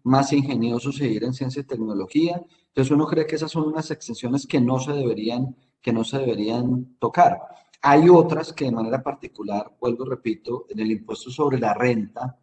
más 0.02 0.32
ingeniosos 0.32 0.98
e 1.02 1.08
ir 1.08 1.24
en 1.24 1.34
ciencia 1.34 1.60
y 1.60 1.64
tecnología. 1.66 2.42
Entonces 2.68 2.90
uno 2.90 3.06
cree 3.06 3.26
que 3.26 3.36
esas 3.36 3.50
son 3.50 3.68
unas 3.68 3.90
exenciones 3.90 4.46
que 4.46 4.62
no 4.62 4.80
se 4.80 4.92
deberían, 4.92 5.54
que 5.82 5.92
no 5.92 6.04
se 6.04 6.18
deberían 6.18 6.96
tocar. 6.98 7.38
Hay 7.82 8.08
otras 8.08 8.54
que 8.54 8.64
de 8.64 8.72
manera 8.72 9.02
particular, 9.02 9.76
vuelvo 9.78 10.06
repito, 10.06 10.64
en 10.70 10.80
el 10.80 10.90
impuesto 10.90 11.30
sobre 11.30 11.58
la 11.58 11.74
renta, 11.74 12.38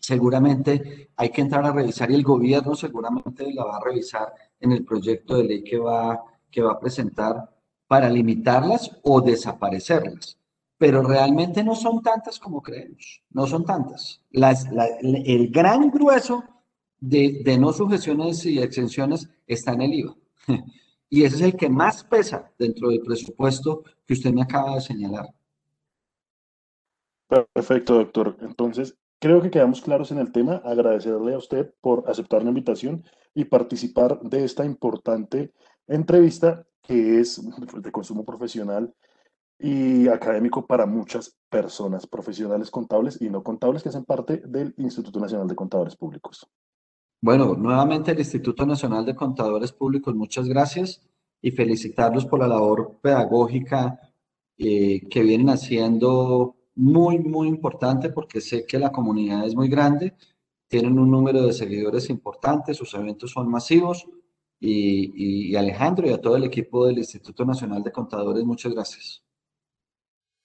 seguramente 0.00 1.10
hay 1.16 1.30
que 1.30 1.42
entrar 1.42 1.64
a 1.64 1.72
revisar 1.72 2.10
y 2.10 2.14
el 2.14 2.24
gobierno 2.24 2.74
seguramente 2.74 3.52
la 3.52 3.64
va 3.64 3.76
a 3.76 3.84
revisar 3.84 4.32
en 4.58 4.72
el 4.72 4.84
proyecto 4.84 5.36
de 5.36 5.44
ley 5.44 5.62
que 5.62 5.78
va, 5.78 6.24
que 6.50 6.62
va 6.62 6.72
a 6.72 6.80
presentar 6.80 7.55
para 7.86 8.08
limitarlas 8.08 8.90
o 9.02 9.20
desaparecerlas. 9.20 10.38
Pero 10.78 11.02
realmente 11.02 11.64
no 11.64 11.74
son 11.74 12.02
tantas 12.02 12.38
como 12.38 12.62
creemos, 12.62 13.22
no 13.30 13.46
son 13.46 13.64
tantas. 13.64 14.20
El 14.32 15.50
gran 15.50 15.90
grueso 15.90 16.44
de, 17.00 17.42
de 17.44 17.58
no 17.58 17.72
sujeciones 17.72 18.44
y 18.44 18.58
exenciones 18.58 19.28
está 19.46 19.72
en 19.72 19.82
el 19.82 19.94
IVA. 19.94 20.16
Y 21.08 21.22
ese 21.22 21.36
es 21.36 21.42
el 21.42 21.56
que 21.56 21.68
más 21.68 22.02
pesa 22.02 22.52
dentro 22.58 22.88
del 22.88 23.00
presupuesto 23.00 23.84
que 24.04 24.14
usted 24.14 24.32
me 24.32 24.42
acaba 24.42 24.74
de 24.74 24.80
señalar. 24.80 25.26
Perfecto, 27.28 27.94
doctor. 27.94 28.36
Entonces, 28.40 28.96
creo 29.20 29.40
que 29.40 29.50
quedamos 29.50 29.80
claros 29.80 30.10
en 30.10 30.18
el 30.18 30.32
tema. 30.32 30.56
Agradecerle 30.64 31.34
a 31.34 31.38
usted 31.38 31.72
por 31.80 32.08
aceptar 32.08 32.42
la 32.42 32.48
invitación 32.48 33.04
y 33.34 33.44
participar 33.44 34.20
de 34.20 34.44
esta 34.44 34.64
importante 34.64 35.52
entrevista 35.86 36.66
que 36.86 37.20
es 37.20 37.40
de 37.82 37.92
consumo 37.92 38.24
profesional 38.24 38.94
y 39.58 40.08
académico 40.08 40.66
para 40.66 40.86
muchas 40.86 41.34
personas, 41.48 42.06
profesionales 42.06 42.70
contables 42.70 43.20
y 43.20 43.30
no 43.30 43.42
contables 43.42 43.82
que 43.82 43.88
hacen 43.88 44.04
parte 44.04 44.42
del 44.46 44.74
Instituto 44.76 45.18
Nacional 45.18 45.48
de 45.48 45.56
Contadores 45.56 45.96
Públicos. 45.96 46.46
Bueno, 47.22 47.54
nuevamente 47.54 48.12
el 48.12 48.18
Instituto 48.18 48.66
Nacional 48.66 49.04
de 49.06 49.16
Contadores 49.16 49.72
Públicos, 49.72 50.14
muchas 50.14 50.46
gracias 50.46 51.02
y 51.40 51.50
felicitarlos 51.50 52.26
por 52.26 52.40
la 52.40 52.48
labor 52.48 52.98
pedagógica 53.00 53.98
eh, 54.58 55.06
que 55.08 55.22
vienen 55.22 55.48
haciendo 55.48 56.56
muy, 56.74 57.18
muy 57.18 57.48
importante 57.48 58.10
porque 58.10 58.40
sé 58.40 58.66
que 58.66 58.78
la 58.78 58.92
comunidad 58.92 59.46
es 59.46 59.54
muy 59.54 59.68
grande, 59.68 60.14
tienen 60.68 60.98
un 60.98 61.10
número 61.10 61.42
de 61.42 61.52
seguidores 61.52 62.10
importante, 62.10 62.74
sus 62.74 62.92
eventos 62.94 63.30
son 63.30 63.50
masivos 63.50 64.06
y, 64.60 65.54
Alejandro 65.56 66.06
y 66.06 66.12
a 66.12 66.20
todo 66.20 66.36
el 66.36 66.44
equipo 66.44 66.86
del 66.86 66.98
Instituto 66.98 67.44
Nacional 67.44 67.82
de 67.82 67.92
Contadores, 67.92 68.44
muchas 68.44 68.72
gracias. 68.72 69.22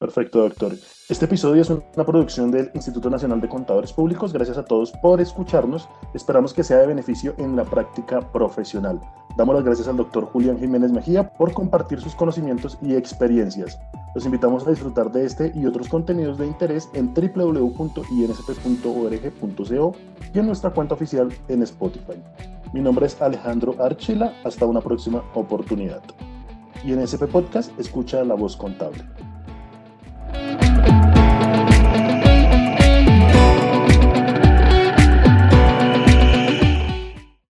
Perfecto, 0.02 0.40
doctor. 0.40 0.74
Este 1.10 1.26
episodio 1.26 1.62
es 1.62 1.70
una 1.70 2.04
producción 2.04 2.50
del 2.50 2.72
Instituto 2.74 3.08
Nacional 3.08 3.40
de 3.40 3.48
Contadores 3.48 3.94
Públicos. 3.94 4.34
Gracias 4.34 4.58
a 4.58 4.66
todos 4.66 4.92
por 4.94 5.22
escucharnos. 5.22 5.88
Esperamos 6.16 6.56
que 6.56 6.64
sea 6.64 6.78
de 6.78 6.88
beneficio 6.88 7.36
en 7.38 7.56
la 7.56 7.64
práctica 7.66 8.20
profesional. 8.32 9.00
Damos 9.38 9.54
las 9.54 9.64
gracias 9.64 9.88
al 9.88 9.98
doctor 9.98 10.26
Julián 10.26 10.58
Jiménez 10.58 10.92
Mejía 10.92 11.32
por 11.34 11.54
compartir 11.54 12.02
sus 12.02 12.16
conocimientos 12.16 12.80
y 12.82 12.96
experiencias. 12.96 13.78
Los 14.16 14.26
invitamos 14.26 14.66
a 14.66 14.72
disfrutar 14.72 15.12
de 15.12 15.24
este 15.24 15.52
y 15.54 15.68
otros 15.68 15.88
contenidos 15.88 16.40
de 16.40 16.48
interés 16.48 16.90
en 16.94 17.14
www.insp.org.co 17.14 18.02
y 20.34 20.40
en 20.40 20.46
nuestra 20.48 20.72
cuenta 20.72 20.96
oficial 20.96 21.32
en 21.48 21.62
Spotify. 21.62 22.16
Mi 22.74 22.80
nombre 22.80 23.06
es 23.06 23.22
Alejandro 23.22 23.76
Archila, 23.80 24.34
hasta 24.46 24.66
una 24.66 24.80
próxima 24.80 25.24
oportunidad. 25.34 26.02
Y 26.86 26.94
en 26.94 27.02
SP 27.04 27.28
Podcast 27.28 27.78
escucha 27.78 28.24
La 28.24 28.34
Voz 28.34 28.56
Contable. 28.56 29.04